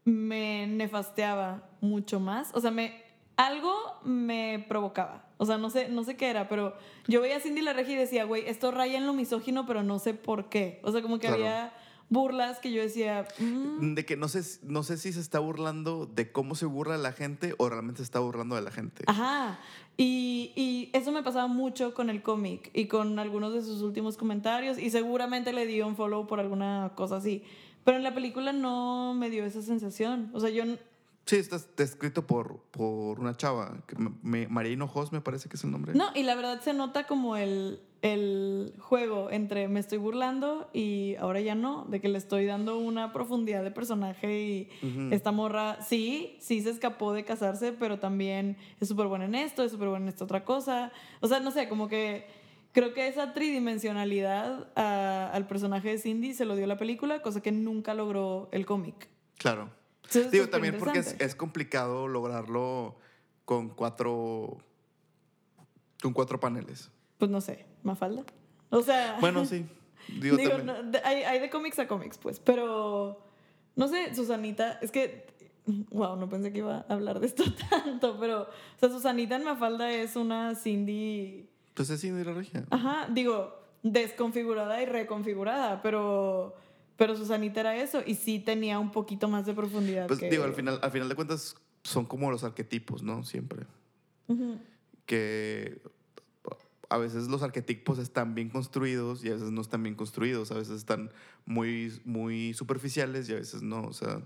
me 0.03 0.67
nefasteaba 0.67 1.69
mucho 1.81 2.19
más. 2.19 2.51
O 2.53 2.61
sea, 2.61 2.71
me 2.71 3.08
algo 3.39 3.73
me 4.03 4.65
provocaba. 4.67 5.25
O 5.37 5.45
sea, 5.45 5.57
no 5.57 5.69
sé, 5.69 5.87
no 5.87 6.03
sé 6.03 6.17
qué 6.17 6.29
era, 6.29 6.49
pero 6.49 6.75
yo 7.07 7.21
veía 7.21 7.37
a 7.37 7.39
Cindy 7.39 7.61
la 7.61 7.71
Regia 7.73 7.93
y 7.93 7.97
decía, 7.97 8.25
güey, 8.25 8.43
esto 8.47 8.71
raya 8.71 8.97
en 8.97 9.07
lo 9.07 9.13
misógino, 9.13 9.65
pero 9.65 9.81
no 9.81 9.97
sé 9.97 10.13
por 10.13 10.49
qué. 10.49 10.81
O 10.83 10.91
sea, 10.91 11.01
como 11.01 11.19
que 11.19 11.27
Claro. 11.27 11.35
había 11.43 11.73
burlas 12.09 12.59
que 12.59 12.71
yo 12.73 12.81
decía, 12.81 13.25
"Mm". 13.39 13.93
De 13.93 14.05
que 14.05 14.17
no 14.17 14.27
sé, 14.27 14.41
no 14.63 14.83
sé 14.83 14.97
si 14.97 15.13
se 15.13 15.21
está 15.21 15.39
burlando 15.39 16.05
de 16.05 16.31
cómo 16.31 16.55
se 16.55 16.65
burla 16.65 16.97
la 16.97 17.13
gente 17.13 17.53
o 17.57 17.69
realmente 17.69 17.99
se 17.99 18.03
está 18.03 18.19
burlando 18.19 18.55
de 18.55 18.61
la 18.63 18.71
gente. 18.71 19.03
Ajá. 19.07 19.57
Y, 19.95 20.51
y 20.57 20.89
eso 20.93 21.11
me 21.13 21.23
pasaba 21.23 21.47
mucho 21.47 21.93
con 21.93 22.09
el 22.09 22.21
cómic 22.21 22.71
y 22.73 22.87
con 22.87 23.19
algunos 23.19 23.53
de 23.53 23.61
sus 23.61 23.81
últimos 23.81 24.17
comentarios 24.17 24.77
y 24.79 24.89
seguramente 24.89 25.53
le 25.53 25.65
dio 25.65 25.87
un 25.87 25.95
follow 25.95 26.27
por 26.27 26.39
alguna 26.41 26.91
cosa 26.95 27.17
así. 27.17 27.43
Pero 27.85 27.97
en 27.97 28.03
la 28.03 28.13
película 28.13 28.51
no 28.53 29.13
me 29.13 29.29
dio 29.29 29.45
esa 29.45 29.61
sensación. 29.61 30.29
O 30.33 30.39
sea, 30.41 30.49
yo... 30.49 30.63
Sí, 31.29 31.35
está, 31.35 31.57
está 31.57 31.83
escrito 31.83 32.25
por, 32.25 32.57
por 32.71 33.19
una 33.19 33.37
chava, 33.37 33.83
que 33.85 33.95
me- 34.23 34.47
María 34.47 34.71
Hinojos 34.71 35.11
me 35.11 35.21
parece 35.21 35.47
que 35.47 35.57
es 35.57 35.63
el 35.63 35.69
nombre. 35.69 35.93
No, 35.93 36.05
y 36.15 36.23
la 36.23 36.33
verdad 36.33 36.59
se 36.61 36.73
nota 36.73 37.05
como 37.05 37.35
el, 37.37 37.79
el 38.01 38.73
juego 38.79 39.29
entre 39.29 39.67
me 39.67 39.79
estoy 39.79 39.99
burlando 39.99 40.71
y 40.73 41.13
ahora 41.19 41.39
ya 41.39 41.53
no, 41.53 41.85
de 41.85 42.01
que 42.01 42.09
le 42.09 42.17
estoy 42.17 42.47
dando 42.47 42.79
una 42.79 43.13
profundidad 43.13 43.61
de 43.63 43.69
personaje 43.69 44.41
y 44.41 44.69
esta 45.11 45.31
morra, 45.31 45.79
sí, 45.83 46.35
sí 46.41 46.63
se 46.63 46.71
escapó 46.71 47.13
de 47.13 47.23
casarse, 47.25 47.73
pero 47.73 47.99
también 47.99 48.57
es 48.79 48.87
súper 48.87 49.05
buena 49.05 49.25
en 49.25 49.35
esto, 49.35 49.63
es 49.63 49.71
súper 49.71 49.89
buena 49.89 50.05
en 50.05 50.09
esta 50.09 50.23
otra 50.23 50.43
cosa. 50.43 50.91
O 51.21 51.27
sea, 51.27 51.39
no 51.41 51.51
sé, 51.51 51.69
como 51.69 51.87
que 51.87 52.25
creo 52.71 52.95
que 52.95 53.07
esa 53.07 53.33
tridimensionalidad 53.33 54.67
a- 54.75 55.29
al 55.31 55.45
personaje 55.45 55.89
de 55.89 55.99
Cindy 55.99 56.33
se 56.33 56.45
lo 56.45 56.55
dio 56.55 56.65
la 56.65 56.77
película, 56.77 57.21
cosa 57.21 57.39
que 57.41 57.51
nunca 57.51 57.93
logró 57.93 58.49
el 58.51 58.65
cómic. 58.65 59.09
Claro. 59.37 59.77
Entonces, 60.09 60.31
Digo, 60.31 60.49
también 60.49 60.77
porque 60.77 60.99
es, 60.99 61.35
complicado 61.35 62.07
lograrlo 62.07 62.95
con 63.45 63.69
cuatro. 63.69 64.57
con 66.01 66.13
cuatro 66.13 66.39
paneles. 66.39 66.89
Pues 67.17 67.29
no 67.29 67.41
sé, 67.41 67.65
Mafalda. 67.83 68.23
O 68.69 68.81
sea... 68.81 69.17
Bueno, 69.19 69.45
sí. 69.45 69.65
Digo, 70.21 70.37
Digo, 70.37 70.51
también. 70.57 70.65
no, 70.65 70.91
de- 70.91 70.99
hay, 71.03 71.23
hay 71.23 71.39
de 71.39 71.49
cómics 71.49 71.77
a 71.79 71.87
cómics, 71.87 72.17
pues, 72.17 72.39
pero 72.39 73.21
no 73.75 73.87
sé, 73.87 74.13
Susanita, 74.15 74.79
es 74.81 74.91
que, 74.91 75.27
wow, 75.91 76.15
no 76.15 76.27
pensé 76.29 76.51
que 76.51 76.59
iba 76.59 76.85
a 76.87 76.93
hablar 76.93 77.19
de 77.19 77.27
esto 77.27 77.43
tanto, 77.69 78.17
pero, 78.19 78.43
o 78.43 78.79
sea, 78.79 78.89
Susanita 78.89 79.35
en 79.35 79.43
Mafalda 79.43 79.91
es 79.91 80.15
una 80.15 80.55
Cindy, 80.55 81.49
Pues 81.73 81.89
es 81.89 82.01
Cindy 82.01 82.23
la 82.23 82.33
Regia. 82.33 82.65
ajá, 82.69 83.07
digo, 83.11 83.55
desconfigurada 83.83 84.81
y 84.81 84.85
reconfigurada, 84.85 85.81
pero, 85.81 86.55
pero 86.99 87.15
Susanita 87.15 87.61
era 87.61 87.75
eso 87.75 88.03
y 88.05 88.13
sí 88.13 88.37
tenía 88.39 88.77
un 88.77 88.91
poquito 88.91 89.27
más 89.27 89.47
de 89.47 89.53
profundidad. 89.55 90.05
Pues 90.05 90.19
que- 90.19 90.29
digo, 90.29 90.43
al 90.43 90.53
final, 90.53 90.79
al 90.83 90.91
final 90.91 91.09
de 91.09 91.15
cuentas 91.15 91.55
son 91.83 92.05
como 92.05 92.29
los 92.29 92.43
arquetipos, 92.43 93.01
¿no? 93.01 93.23
Siempre. 93.23 93.65
Que 95.05 95.81
a 96.89 96.97
veces 96.97 97.27
los 97.27 97.41
arquetipos 97.43 97.99
están 97.99 98.35
bien 98.35 98.49
construidos 98.49 99.23
y 99.23 99.29
a 99.29 99.33
veces 99.33 99.51
no 99.51 99.61
están 99.61 99.81
bien 99.83 99.95
construidos. 99.95 100.51
A 100.51 100.55
veces 100.55 100.75
están 100.77 101.11
muy, 101.45 101.99
muy 102.05 102.53
superficiales 102.53 103.29
y 103.29 103.33
a 103.33 103.35
veces 103.35 103.61
no. 103.61 103.83
O 103.83 103.93
sea, 103.93 104.21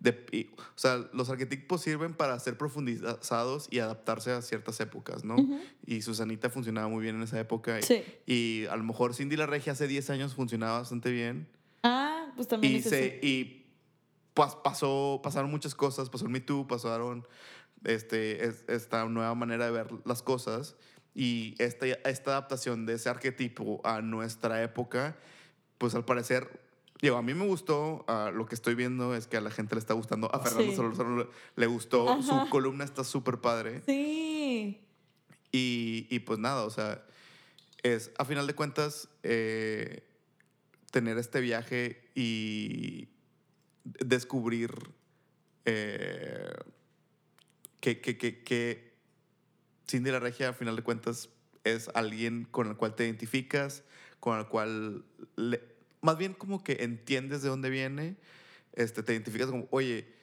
de- 0.00 0.24
y- 0.32 0.46
o 0.56 0.62
sea, 0.78 1.08
los 1.12 1.28
arquetipos 1.30 1.82
sirven 1.82 2.14
para 2.14 2.38
ser 2.40 2.56
profundizados 2.56 3.68
y 3.70 3.78
adaptarse 3.80 4.32
a 4.32 4.42
ciertas 4.42 4.80
épocas, 4.80 5.24
¿no? 5.24 5.36
Ujú. 5.36 5.58
Y 5.86 6.02
Susanita 6.02 6.50
funcionaba 6.50 6.88
muy 6.88 7.02
bien 7.02 7.16
en 7.16 7.22
esa 7.22 7.38
época. 7.40 7.78
y- 7.78 7.82
Sí. 7.82 8.02
Y 8.26 8.66
a 8.66 8.76
lo 8.76 8.84
mejor 8.84 9.14
Cindy 9.14 9.36
la 9.36 9.46
Regia 9.46 9.72
hace 9.72 9.86
10 9.86 10.08
años 10.10 10.34
funcionaba 10.34 10.78
bastante 10.80 11.10
bien. 11.10 11.46
Ah, 11.82 12.32
pues 12.36 12.48
también 12.48 12.74
Y, 12.74 12.76
es 12.76 12.84
se, 12.88 13.06
eso. 13.06 13.26
y 13.26 13.66
pas- 14.34 14.60
pasó, 14.62 15.20
pasaron 15.22 15.50
muchas 15.50 15.74
cosas. 15.74 16.10
Pasó 16.10 16.24
el 16.24 16.30
Me 16.30 16.40
Too, 16.40 16.66
pasaron 16.66 17.26
este, 17.84 18.44
es- 18.44 18.64
esta 18.68 19.04
nueva 19.06 19.34
manera 19.34 19.66
de 19.66 19.70
ver 19.72 19.88
las 20.04 20.22
cosas. 20.22 20.76
Y 21.14 21.54
esta, 21.58 21.86
esta 21.86 22.32
adaptación 22.32 22.86
de 22.86 22.94
ese 22.94 23.08
arquetipo 23.08 23.80
a 23.84 24.00
nuestra 24.02 24.62
época, 24.62 25.16
pues 25.78 25.94
al 25.94 26.04
parecer, 26.04 26.60
digo, 27.02 27.16
a 27.16 27.22
mí 27.22 27.34
me 27.34 27.46
gustó. 27.46 28.04
ah, 28.08 28.30
lo 28.32 28.46
que 28.46 28.54
estoy 28.54 28.74
viendo 28.74 29.14
es 29.16 29.26
que 29.26 29.36
a 29.36 29.40
la 29.40 29.50
gente 29.50 29.74
le 29.74 29.80
está 29.80 29.94
gustando. 29.94 30.32
A 30.34 30.38
Fernando 30.40 30.70
Sí. 30.70 30.76
Solorzano 30.76 31.16
le, 31.16 31.26
le 31.56 31.66
gustó. 31.66 32.08
Ajá. 32.08 32.22
Su 32.22 32.50
columna 32.50 32.84
está 32.84 33.02
súper 33.04 33.38
padre. 33.40 33.82
Sí. 33.86 34.80
Y, 35.50 36.06
y 36.10 36.18
pues 36.20 36.38
nada, 36.38 36.64
o 36.64 36.70
sea, 36.70 37.04
es 37.82 38.10
a 38.18 38.24
final 38.24 38.46
de 38.46 38.54
cuentas 38.54 39.08
eh, 39.22 40.04
tener 40.90 41.18
este 41.18 41.40
viaje 41.40 42.10
y 42.14 43.08
descubrir 43.84 44.70
eh, 45.64 46.50
que, 47.80 48.00
que, 48.00 48.16
que, 48.18 48.42
que 48.42 48.94
Cindy 49.88 50.10
la 50.10 50.20
Regia, 50.20 50.48
al 50.48 50.54
final 50.54 50.76
de 50.76 50.82
cuentas, 50.82 51.30
es 51.64 51.88
alguien 51.94 52.46
con 52.50 52.68
el 52.68 52.76
cual 52.76 52.94
te 52.94 53.04
identificas, 53.04 53.84
con 54.20 54.38
el 54.38 54.46
cual, 54.46 55.04
le- 55.36 55.62
más 56.00 56.16
bien 56.18 56.34
como 56.34 56.62
que 56.62 56.78
entiendes 56.80 57.42
de 57.42 57.48
dónde 57.48 57.70
viene, 57.70 58.16
este, 58.72 59.02
te 59.02 59.12
identificas 59.12 59.48
como, 59.50 59.66
oye, 59.70 60.14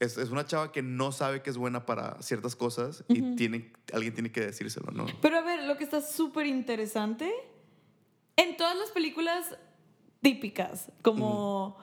es, 0.00 0.18
es 0.18 0.30
una 0.30 0.44
chava 0.46 0.72
que 0.72 0.82
no 0.82 1.12
sabe 1.12 1.42
que 1.42 1.50
es 1.50 1.56
buena 1.56 1.86
para 1.86 2.20
ciertas 2.22 2.56
cosas 2.56 3.04
y 3.08 3.36
tiene, 3.36 3.72
alguien 3.92 4.12
tiene 4.14 4.32
que 4.32 4.40
decírselo, 4.40 4.90
¿no? 4.92 5.06
Pero 5.22 5.38
a 5.38 5.42
ver, 5.42 5.64
lo 5.64 5.76
que 5.76 5.84
está 5.84 6.00
súper 6.02 6.46
interesante, 6.46 7.32
en 8.36 8.56
todas 8.56 8.76
las 8.76 8.90
películas 8.90 9.56
típicas, 10.24 10.90
como... 11.02 11.76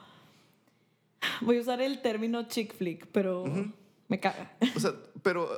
Voy 1.40 1.58
a 1.58 1.60
usar 1.60 1.80
el 1.80 2.02
término 2.02 2.42
chick 2.48 2.74
flick, 2.74 3.06
pero 3.06 3.44
me 4.08 4.18
caga. 4.18 4.52
O 4.74 4.80
sea, 4.80 4.92
pero 5.22 5.48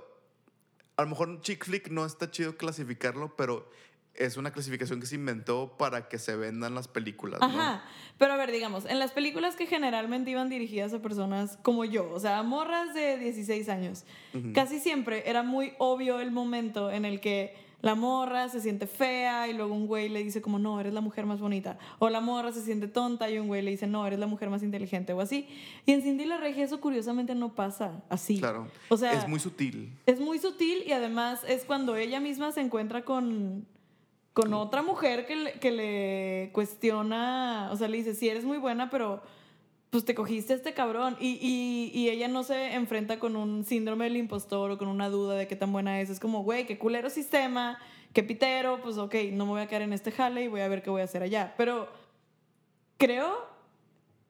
a 0.97 1.03
lo 1.03 1.09
mejor 1.09 1.41
chick 1.41 1.65
flick 1.65 1.89
no 1.89 2.05
está 2.05 2.31
chido 2.31 2.57
clasificarlo, 2.59 3.35
pero 3.35 3.71
es 4.15 4.37
una 4.37 4.53
clasificación 4.53 5.01
que 5.01 5.07
se 5.07 5.15
inventó 5.15 5.77
para 5.79 6.09
que 6.09 6.19
se 6.19 6.37
vendan 6.37 6.75
las 6.75 6.87
películas, 6.87 7.41
¿no? 7.41 7.47
Ajá, 7.47 7.83
pero 8.19 8.35
a 8.35 8.37
ver, 8.37 8.53
digamos, 8.53 8.85
en 8.85 8.99
las 8.99 9.13
películas 9.13 9.57
que 9.57 9.67
generalmente 9.67 10.31
iban 10.31 10.51
dirigidas 10.51 10.93
a 10.93 11.01
personas 11.01 11.59
como 11.63 11.85
yo, 11.85 12.11
o 12.13 12.21
sea, 12.21 12.43
morras 12.43 12.95
de 12.95 13.19
16 13.19 13.69
años, 13.71 14.05
casi 14.53 14.81
siempre 14.81 15.29
era 15.29 15.43
muy 15.43 15.73
obvio 15.79 16.21
el 16.21 16.31
momento 16.31 16.91
en 16.91 17.07
el 17.07 17.21
que 17.21 17.57
la 17.85 17.95
morra 17.95 18.49
se 18.49 18.63
siente 18.63 18.87
fea 18.87 19.47
y 19.47 19.53
luego 19.53 19.75
un 19.75 19.87
güey 19.87 20.09
le 20.09 20.25
dice 20.25 20.41
como, 20.41 20.59
no, 20.59 20.81
eres 20.81 20.95
la 20.95 21.03
mujer 21.03 21.27
más 21.27 21.39
bonita. 21.39 21.77
O 21.99 22.09
la 22.09 22.23
morra 22.23 22.51
se 22.51 22.63
siente 22.63 22.89
tonta 22.89 23.29
y 23.29 23.39
un 23.39 23.47
güey 23.47 23.61
le 23.61 23.73
dice, 23.73 23.87
no, 23.87 24.07
eres 24.07 24.19
la 24.19 24.27
mujer 24.27 24.49
más 24.49 24.63
inteligente 24.63 25.13
o 25.13 25.21
así. 25.21 25.47
Y 25.85 25.93
en 25.93 26.01
Cindy 26.01 26.25
la 26.25 26.39
Regia 26.39 26.65
eso 26.65 26.81
curiosamente 26.81 27.35
no 27.35 27.55
pasa 27.55 28.03
así. 28.09 28.39
Claro. 28.39 28.69
O 28.89 28.97
sea, 28.97 29.13
es 29.13 29.29
muy 29.29 29.39
sutil. 29.39 29.93
es 30.07 30.19
muy 30.19 30.39
sutil 30.39 30.83
y 30.87 30.93
además 30.93 31.43
es 31.47 31.67
cuando 31.67 31.95
ella 31.95 32.21
misma 32.21 32.53
se 32.53 32.63
encuentra 32.63 33.05
con, 33.05 33.67
con 34.33 34.55
otra 34.55 34.81
mujer 34.83 35.27
que 35.27 35.37
le, 35.37 35.53
que 35.61 35.71
le 35.71 36.51
cuestiona, 36.55 37.69
o 37.71 37.77
sea, 37.77 37.87
le 37.89 37.99
dice, 37.99 38.15
sí, 38.15 38.31
eres 38.31 38.47
muy 38.47 38.57
buena, 38.57 38.89
pero 38.89 39.23
pues 39.95 40.05
te 40.05 40.17
cogiste 40.17 40.55
a 40.55 40.57
este 40.57 40.75
cabrón. 40.75 41.17
Y, 41.21 41.39
y, 41.41 41.97
y 41.97 42.11
ella 42.11 42.27
no 42.27 42.43
se 42.43 42.75
enfrenta 42.75 43.21
con 43.21 43.37
un 43.37 43.65
síndrome 43.65 44.07
del 44.07 44.17
impostor 44.17 44.73
o 44.73 44.77
con 44.77 44.89
una 44.89 45.09
duda 45.09 45.37
de 45.37 45.47
qué 45.47 45.55
tan 45.55 45.71
buena 45.71 46.01
es. 46.01 46.11
Es 46.11 46.19
como, 46.19 46.43
güey, 46.43 46.67
qué 46.67 46.79
culero 46.79 47.09
sistema, 47.11 47.79
qué 48.13 48.25
pitero, 48.25 48.83
pues 48.83 48.99
ok, 48.99 49.15
no 49.31 49.47
me 49.47 49.53
voy 49.53 49.61
a 49.61 49.69
quedar 49.69 49.83
en 49.83 49.93
este 49.93 50.11
jale 50.11 50.43
y 50.43 50.49
voy 50.49 50.63
a 50.63 50.67
ver 50.67 50.83
qué 50.83 50.91
voy 50.91 51.03
a 51.03 51.05
hacer 51.05 51.23
allá. 51.23 51.55
Pero 51.57 51.87
creo 52.97 53.47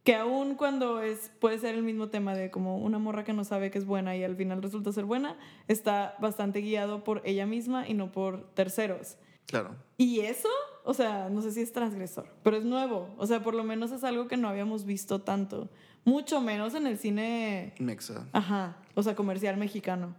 que 0.03 0.15
aún 0.15 0.55
cuando 0.55 1.01
es, 1.01 1.31
puede 1.41 1.59
ser 1.59 1.75
el 1.77 1.83
mismo 1.83 2.11
tema 2.11 2.35
de 2.35 2.51
como 2.51 2.77
una 2.77 2.99
morra 2.99 3.25
que 3.25 3.33
no 3.33 3.43
sabe 3.43 3.71
que 3.71 3.79
es 3.79 3.87
buena 3.87 4.15
y 4.15 4.23
al 4.23 4.37
final 4.37 4.61
resulta 4.61 4.93
ser 4.93 5.07
buena, 5.07 5.39
está 5.67 6.15
bastante 6.21 6.61
guiado 6.61 7.05
por 7.05 7.23
ella 7.25 7.47
misma 7.47 7.89
y 7.89 7.95
no 7.95 8.13
por 8.13 8.51
terceros. 8.53 9.17
Claro. 9.47 9.77
Y 9.97 10.21
eso, 10.21 10.51
o 10.85 10.95
sea, 10.95 11.29
no 11.31 11.41
sé 11.43 11.51
si 11.51 11.61
es 11.63 11.73
transgresor, 11.73 12.27
pero 12.43 12.57
es 12.57 12.65
nuevo. 12.65 13.09
O 13.19 13.27
sea, 13.27 13.43
por 13.43 13.55
lo 13.55 13.65
menos 13.65 13.91
es 13.91 14.05
algo 14.05 14.29
que 14.29 14.37
no 14.37 14.49
habíamos 14.49 14.85
visto 14.85 15.21
tanto. 15.23 15.69
Mucho 16.05 16.41
menos 16.41 16.75
en 16.75 16.87
el 16.87 16.99
cine, 16.99 17.75
Mexa. 17.79 18.29
ajá, 18.33 18.77
o 18.95 19.03
sea, 19.03 19.15
comercial 19.17 19.57
mexicano. 19.57 20.15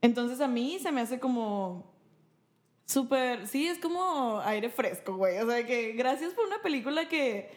Entonces 0.00 0.40
a 0.40 0.48
mí 0.48 0.78
se 0.80 0.92
me 0.92 1.00
hace 1.00 1.18
como 1.20 1.92
súper, 2.86 3.46
sí, 3.46 3.66
es 3.66 3.78
como 3.78 4.40
aire 4.44 4.68
fresco, 4.70 5.16
güey. 5.16 5.38
O 5.38 5.46
sea, 5.48 5.64
que 5.66 5.92
gracias 5.92 6.32
por 6.34 6.46
una 6.46 6.60
película 6.62 7.08
que 7.08 7.50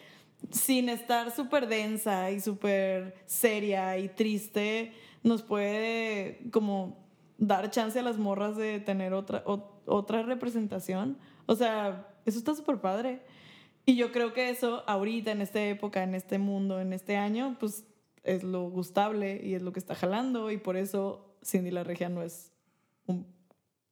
sin 0.50 0.88
estar 0.88 1.30
súper 1.34 1.66
densa 1.68 2.30
y 2.30 2.40
súper 2.40 3.14
seria 3.26 3.98
y 3.98 4.08
triste, 4.08 4.92
nos 5.22 5.42
puede 5.42 6.40
como 6.52 7.04
dar 7.38 7.70
chance 7.70 7.98
a 7.98 8.02
las 8.02 8.18
morras 8.18 8.56
de 8.56 8.80
tener 8.80 9.12
otra, 9.12 9.42
o- 9.46 9.72
otra 9.86 10.22
representación. 10.22 11.18
O 11.46 11.54
sea, 11.56 12.08
eso 12.26 12.38
está 12.38 12.54
súper 12.54 12.78
padre. 12.80 13.22
Y 13.86 13.96
yo 13.96 14.12
creo 14.12 14.32
que 14.34 14.50
eso 14.50 14.82
ahorita, 14.88 15.30
en 15.32 15.40
esta 15.40 15.64
época, 15.64 16.02
en 16.02 16.14
este 16.14 16.38
mundo, 16.38 16.80
en 16.80 16.92
este 16.92 17.16
año, 17.16 17.56
pues 17.60 17.84
es 18.24 18.42
lo 18.42 18.64
gustable 18.68 19.40
y 19.42 19.54
es 19.54 19.62
lo 19.62 19.72
que 19.72 19.78
está 19.78 19.94
jalando 19.94 20.50
y 20.50 20.58
por 20.58 20.76
eso 20.76 21.36
Cindy 21.44 21.70
la 21.70 21.84
Regia 21.84 22.08
no 22.08 22.22
es 22.22 22.52
un, 23.06 23.24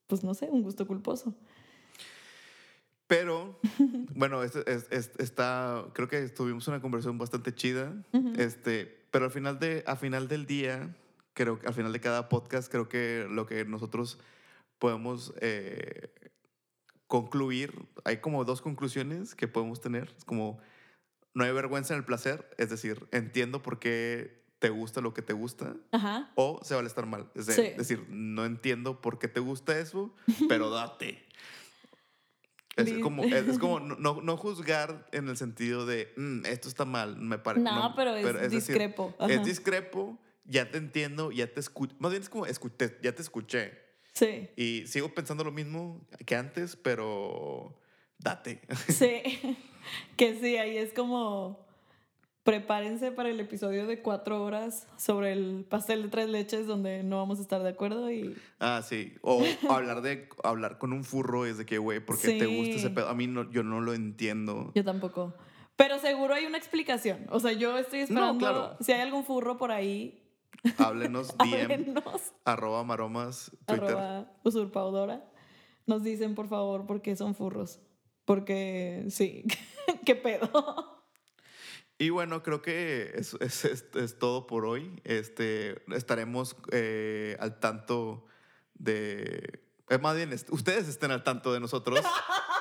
pues 0.09 0.25
no 0.25 0.35
sé, 0.35 0.49
un 0.51 0.62
gusto 0.62 0.87
culposo. 0.88 1.35
Pero, 3.07 3.59
bueno, 4.14 4.42
es- 4.42 4.57
es- 4.57 4.87
es- 4.90 5.12
está, 5.18 5.85
creo 5.92 6.09
que 6.09 6.29
tuvimos 6.29 6.66
una 6.68 6.81
conversación 6.81 7.18
bastante 7.18 7.55
chida. 7.55 7.92
este, 8.37 9.07
pero 9.11 9.27
al 9.27 9.31
final, 9.31 9.59
de, 9.59 9.85
al 9.87 9.97
final 9.99 10.27
del 10.27 10.47
día, 10.47 10.94
creo 11.35 11.59
que 11.61 11.66
al 11.66 11.75
final 11.75 11.92
de 11.92 12.01
cada 12.01 12.29
podcast, 12.29 12.70
creo 12.70 12.88
que 12.88 13.27
lo 13.31 13.47
que 13.47 13.64
nosotros 13.64 14.18
podemos 14.79 15.33
eh, 15.40 16.09
concluir, 17.07 17.87
hay 18.05 18.19
como 18.19 18.45
dos 18.45 18.61
conclusiones 18.61 19.35
que 19.35 19.49
podemos 19.49 19.81
tener. 19.81 20.12
Es 20.17 20.25
como, 20.25 20.59
no 21.35 21.45
hay 21.45 21.53
vergüenza 21.53 21.95
en 21.95 21.99
el 21.99 22.05
placer, 22.05 22.49
es 22.59 22.71
decir, 22.71 23.07
entiendo 23.12 23.62
por 23.62 23.79
qué 23.79 24.43
te 24.59 24.71
gusta 24.71 25.01
lo 25.01 25.12
que 25.12 25.23
te 25.23 25.33
gusta. 25.35 25.77
Ajá. 25.93 26.31
O 26.37 26.61
se 26.62 26.75
vale 26.75 26.88
estar 26.88 27.07
mal. 27.07 27.31
Es 27.35 27.47
de- 27.47 27.53
Sí. 27.55 27.62
decir, 27.77 28.07
no 28.09 28.45
entiendo 28.45 29.01
por 29.01 29.19
qué 29.19 29.29
te 29.29 29.40
gusta 29.40 29.79
eso, 29.79 30.14
pero 30.49 30.71
date. 30.71 31.23
Es 32.77 32.93
como, 33.03 33.23
es, 33.23 33.47
es 33.47 33.59
como 33.61 33.79
no, 33.79 34.21
no- 34.21 34.37
juzgar 34.37 35.07
en 35.12 35.29
el 35.29 35.37
sentido 35.37 35.87
de, 35.87 36.12
"Mm, 36.17 36.45
esto 36.47 36.67
está 36.69 36.85
mal, 36.85 37.17
me 37.17 37.38
parece. 37.38 37.62
No, 37.64 37.95
pero 37.95 38.17
es 38.17 38.51
discrepo, 38.51 39.14
es 39.29 39.45
discrepo, 39.45 40.19
ya 40.45 40.69
te 40.71 40.79
entiendo, 40.79 41.31
ya 41.31 41.47
te 41.53 41.61
escucho. 41.61 41.95
Más 42.01 42.11
bien 42.11 42.23
es 42.23 42.29
como, 42.29 42.47
escuché, 42.47 42.99
ya 43.01 43.14
te 43.14 43.23
escuché. 43.23 43.79
Sí, 44.14 44.48
Y 44.57 44.87
sigo 44.87 45.09
pensando 45.12 45.42
lo 45.42 45.50
mismo 45.50 46.00
que 46.24 46.37
antes, 46.37 46.77
pero 46.77 47.74
date. 48.18 48.61
sí. 48.88 49.22
que 50.16 50.38
sí, 50.40 50.57
ahí 50.57 50.77
es 50.77 50.92
como 50.92 51.64
prepárense 52.44 53.11
para 53.11 53.31
el 53.31 53.40
episodio 53.40 53.87
de 53.87 54.03
cuatro 54.03 54.44
horas 54.44 54.87
sobre 54.98 55.33
el 55.33 55.64
pastel 55.68 56.03
de 56.03 56.09
tres 56.11 56.29
leches 56.29 56.66
donde 56.66 57.03
no 57.03 57.16
vamos 57.16 57.38
a 57.38 57.42
estar 57.42 57.62
de 57.62 57.70
acuerdo 57.70 58.12
y 58.12 58.37
Ah, 58.61 58.83
sí. 58.87 59.14
O 59.22 59.42
hablar 59.70 60.03
de 60.03 60.29
hablar 60.44 60.79
con 60.79 60.92
un 60.92 61.05
furro 61.05 61.46
es 61.46 61.59
de 61.59 61.66
que, 61.66 61.79
güey, 61.79 62.00
¿por 62.00 62.20
qué 62.20 62.38
te 62.38 62.46
gusta 62.46 62.77
ese 62.77 62.90
pedo? 62.90 63.09
A 63.09 63.14
mí 63.14 63.27
no, 63.27 63.50
yo 63.50 63.62
no 63.62 63.81
lo 63.81 63.94
entiendo. 63.94 64.70
yo 64.74 64.85
tampoco. 64.85 65.35
Pero 65.77 65.98
seguro 65.98 66.35
hay 66.35 66.44
una 66.46 66.59
explicación. 66.59 67.27
O 67.31 67.40
sea, 67.40 67.53
yo 67.53 67.77
estoy 67.79 68.00
esperando 68.00 68.38
claro. 68.38 68.77
si 68.81 68.92
hay 68.92 69.00
algún 69.00 69.24
furro 69.24 69.57
por 69.57 69.72
ahí, 69.72 70.22
Háblenos, 70.79 71.37
DM, 71.38 71.55
háblenos. 71.64 72.33
arroba 72.44 72.85
maromas, 72.85 73.50
Twitter. 73.66 73.85
arroba 73.85 74.33
usurpadora, 74.44 75.24
nos 75.87 76.03
dicen 76.03 76.35
por 76.35 76.48
favor 76.48 76.87
por 76.87 77.03
qué 77.03 77.16
son 77.16 77.35
furros. 77.35 77.81
Porque 78.24 79.05
sí, 79.11 79.44
qué 80.07 80.14
pedo. 80.16 81.03
Y 81.98 82.09
bueno, 82.11 82.42
creo 82.42 82.62
que 82.62 83.12
es, 83.14 83.35
es, 83.40 83.64
es- 83.66 83.85
es 83.94 84.18
todo 84.18 84.46
por 84.46 84.64
hoy. 84.64 85.00
Este, 85.05 85.85
estaremos 85.94 86.57
eh, 86.72 87.37
al 87.38 87.61
tanto 87.61 88.24
de... 88.74 89.62
eh, 89.90 89.98
más 89.98 90.16
bien, 90.16 90.31
ustedes 90.50 90.88
estén 90.88 91.11
al 91.11 91.22
tanto 91.22 91.53
de 91.53 91.61
nosotros. 91.61 92.00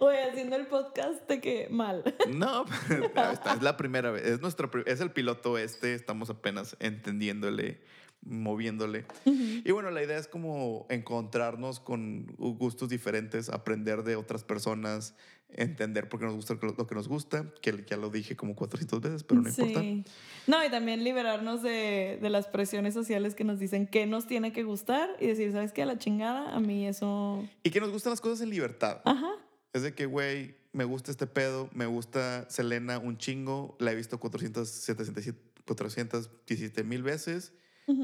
Oye, 0.00 0.22
haciendo 0.22 0.54
el 0.54 0.66
podcast 0.66 1.28
de 1.28 1.40
que 1.40 1.68
mal. 1.70 2.04
No, 2.28 2.64
pero 2.88 3.04
esta 3.32 3.54
es 3.54 3.62
la 3.62 3.76
primera 3.76 4.10
vez. 4.10 4.24
Es, 4.24 4.40
nuestro, 4.40 4.70
es 4.86 5.00
el 5.00 5.10
piloto 5.10 5.58
este. 5.58 5.94
Estamos 5.94 6.30
apenas 6.30 6.76
entendiéndole, 6.78 7.80
moviéndole. 8.22 9.06
Y 9.24 9.70
bueno, 9.72 9.90
la 9.90 10.02
idea 10.02 10.18
es 10.18 10.28
como 10.28 10.86
encontrarnos 10.88 11.80
con 11.80 12.26
gustos 12.36 12.88
diferentes, 12.88 13.48
aprender 13.48 14.04
de 14.04 14.14
otras 14.14 14.44
personas, 14.44 15.16
entender 15.50 16.08
por 16.08 16.20
qué 16.20 16.26
nos 16.26 16.34
gusta 16.34 16.54
lo 16.60 16.86
que 16.86 16.94
nos 16.94 17.08
gusta, 17.08 17.52
que 17.60 17.84
ya 17.88 17.96
lo 17.96 18.10
dije 18.10 18.36
como 18.36 18.54
400 18.54 19.00
veces, 19.00 19.24
pero 19.24 19.40
no 19.40 19.48
importa. 19.48 19.80
Sí. 19.80 20.04
No, 20.46 20.64
y 20.64 20.70
también 20.70 21.02
liberarnos 21.02 21.62
de, 21.62 22.18
de 22.22 22.30
las 22.30 22.46
presiones 22.46 22.94
sociales 22.94 23.34
que 23.34 23.42
nos 23.42 23.58
dicen 23.58 23.88
qué 23.88 24.06
nos 24.06 24.28
tiene 24.28 24.52
que 24.52 24.62
gustar 24.62 25.10
y 25.18 25.26
decir, 25.26 25.50
¿sabes 25.50 25.72
qué? 25.72 25.82
A 25.82 25.86
la 25.86 25.98
chingada, 25.98 26.54
a 26.54 26.60
mí 26.60 26.86
eso... 26.86 27.44
Y 27.64 27.70
que 27.70 27.80
nos 27.80 27.90
gustan 27.90 28.10
las 28.10 28.20
cosas 28.20 28.42
en 28.42 28.50
libertad. 28.50 29.00
Ajá. 29.04 29.32
Es 29.72 29.82
de 29.82 29.94
que, 29.94 30.06
güey, 30.06 30.56
me 30.72 30.84
gusta 30.84 31.10
este 31.10 31.26
pedo, 31.26 31.68
me 31.72 31.86
gusta 31.86 32.48
Selena 32.50 32.98
un 32.98 33.18
chingo, 33.18 33.76
la 33.78 33.92
he 33.92 33.94
visto 33.94 34.18
477 34.18 35.38
417 35.66 36.82
mil 36.84 37.02
veces 37.02 37.52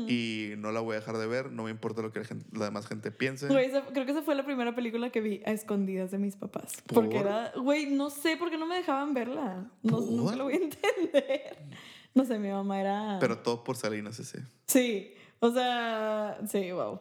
y 0.08 0.54
no 0.56 0.72
la 0.72 0.80
voy 0.80 0.96
a 0.96 1.00
dejar 1.00 1.18
de 1.18 1.26
ver, 1.26 1.52
no 1.52 1.64
me 1.64 1.70
importa 1.70 2.00
lo 2.00 2.10
que 2.10 2.20
la, 2.20 2.24
gente- 2.24 2.46
la 2.56 2.64
demás 2.64 2.86
gente 2.86 3.10
piense. 3.10 3.48
Güey, 3.48 3.66
esa- 3.66 3.84
creo 3.92 4.06
que 4.06 4.12
esa 4.12 4.22
fue 4.22 4.34
la 4.34 4.42
primera 4.44 4.74
película 4.74 5.10
que 5.10 5.20
vi 5.20 5.42
a 5.44 5.50
escondidas 5.52 6.10
de 6.10 6.16
mis 6.16 6.36
papás. 6.36 6.72
¿Por? 6.86 6.94
Porque 7.04 7.18
era, 7.18 7.52
güey, 7.54 7.86
no 7.86 8.08
sé 8.08 8.38
por 8.38 8.48
qué 8.50 8.56
no 8.56 8.64
me 8.66 8.76
dejaban 8.76 9.12
verla. 9.12 9.70
No, 9.82 10.00
nunca 10.00 10.36
lo 10.36 10.44
voy 10.44 10.54
a 10.54 10.56
entender. 10.62 11.58
No 12.14 12.24
sé, 12.24 12.38
mi 12.38 12.48
mamá 12.48 12.80
era... 12.80 13.18
Pero 13.20 13.38
todo 13.40 13.62
por 13.62 13.76
Salinas 13.76 14.18
ese. 14.20 14.42
Sí, 14.66 15.12
o 15.40 15.50
sea, 15.52 16.38
sí, 16.48 16.72
wow. 16.72 17.00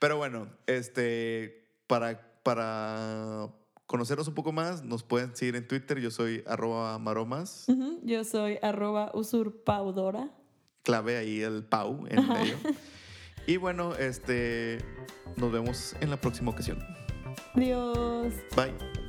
Pero 0.00 0.16
bueno, 0.16 0.48
este, 0.66 1.68
para, 1.86 2.40
para 2.42 3.50
conocernos 3.86 4.28
un 4.28 4.34
poco 4.34 4.52
más, 4.52 4.82
nos 4.82 5.02
pueden 5.02 5.34
seguir 5.34 5.56
en 5.56 5.66
Twitter. 5.66 5.98
Yo 6.00 6.10
soy 6.10 6.42
arroba 6.46 6.98
maromas. 6.98 7.66
Yo 8.02 8.24
soy 8.24 8.58
arroba 8.62 9.10
usurpaudora. 9.14 10.30
Clave 10.82 11.16
ahí 11.16 11.40
el 11.40 11.64
pau 11.64 12.06
en 12.08 12.28
medio. 12.28 12.56
Y 13.48 13.58
bueno, 13.58 13.94
este 13.94 14.78
nos 15.36 15.52
vemos 15.52 15.94
en 16.00 16.10
la 16.10 16.16
próxima 16.16 16.50
ocasión. 16.50 16.78
Adiós. 17.54 18.34
Bye. 18.56 19.05